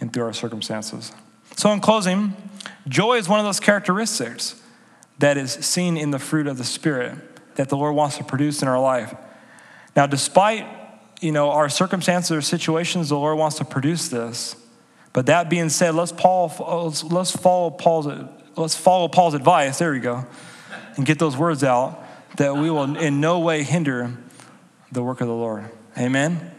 and 0.00 0.10
through 0.10 0.24
our 0.24 0.32
circumstances. 0.32 1.12
So, 1.54 1.70
in 1.70 1.80
closing, 1.80 2.34
joy 2.88 3.18
is 3.18 3.28
one 3.28 3.40
of 3.40 3.44
those 3.44 3.60
characteristics 3.60 4.58
that 5.18 5.36
is 5.36 5.52
seen 5.52 5.98
in 5.98 6.12
the 6.12 6.18
fruit 6.18 6.46
of 6.46 6.56
the 6.56 6.64
Spirit 6.64 7.18
that 7.56 7.68
the 7.68 7.76
Lord 7.76 7.94
wants 7.94 8.16
to 8.16 8.24
produce 8.24 8.62
in 8.62 8.68
our 8.68 8.80
life. 8.80 9.14
Now, 9.94 10.06
despite 10.06 10.66
you 11.20 11.30
know 11.30 11.50
our 11.50 11.68
circumstances 11.68 12.30
or 12.30 12.40
situations, 12.40 13.10
the 13.10 13.18
Lord 13.18 13.36
wants 13.36 13.58
to 13.58 13.66
produce 13.66 14.08
this. 14.08 14.56
But 15.12 15.26
that 15.26 15.50
being 15.50 15.68
said, 15.68 15.94
let's 15.94 16.10
Paul 16.10 16.48
let's 17.10 17.32
follow 17.32 17.68
Paul's 17.68 18.08
let's 18.56 18.74
follow 18.74 19.08
Paul's 19.08 19.34
advice. 19.34 19.78
There 19.78 19.92
we 19.92 20.00
go, 20.00 20.24
and 20.96 21.04
get 21.04 21.18
those 21.18 21.36
words 21.36 21.62
out 21.62 22.02
that 22.38 22.56
we 22.56 22.70
will 22.70 22.96
in 22.96 23.20
no 23.20 23.40
way 23.40 23.62
hinder 23.62 24.10
the 24.90 25.02
work 25.02 25.20
of 25.20 25.28
the 25.28 25.34
Lord. 25.34 25.70
Amen. 25.96 26.50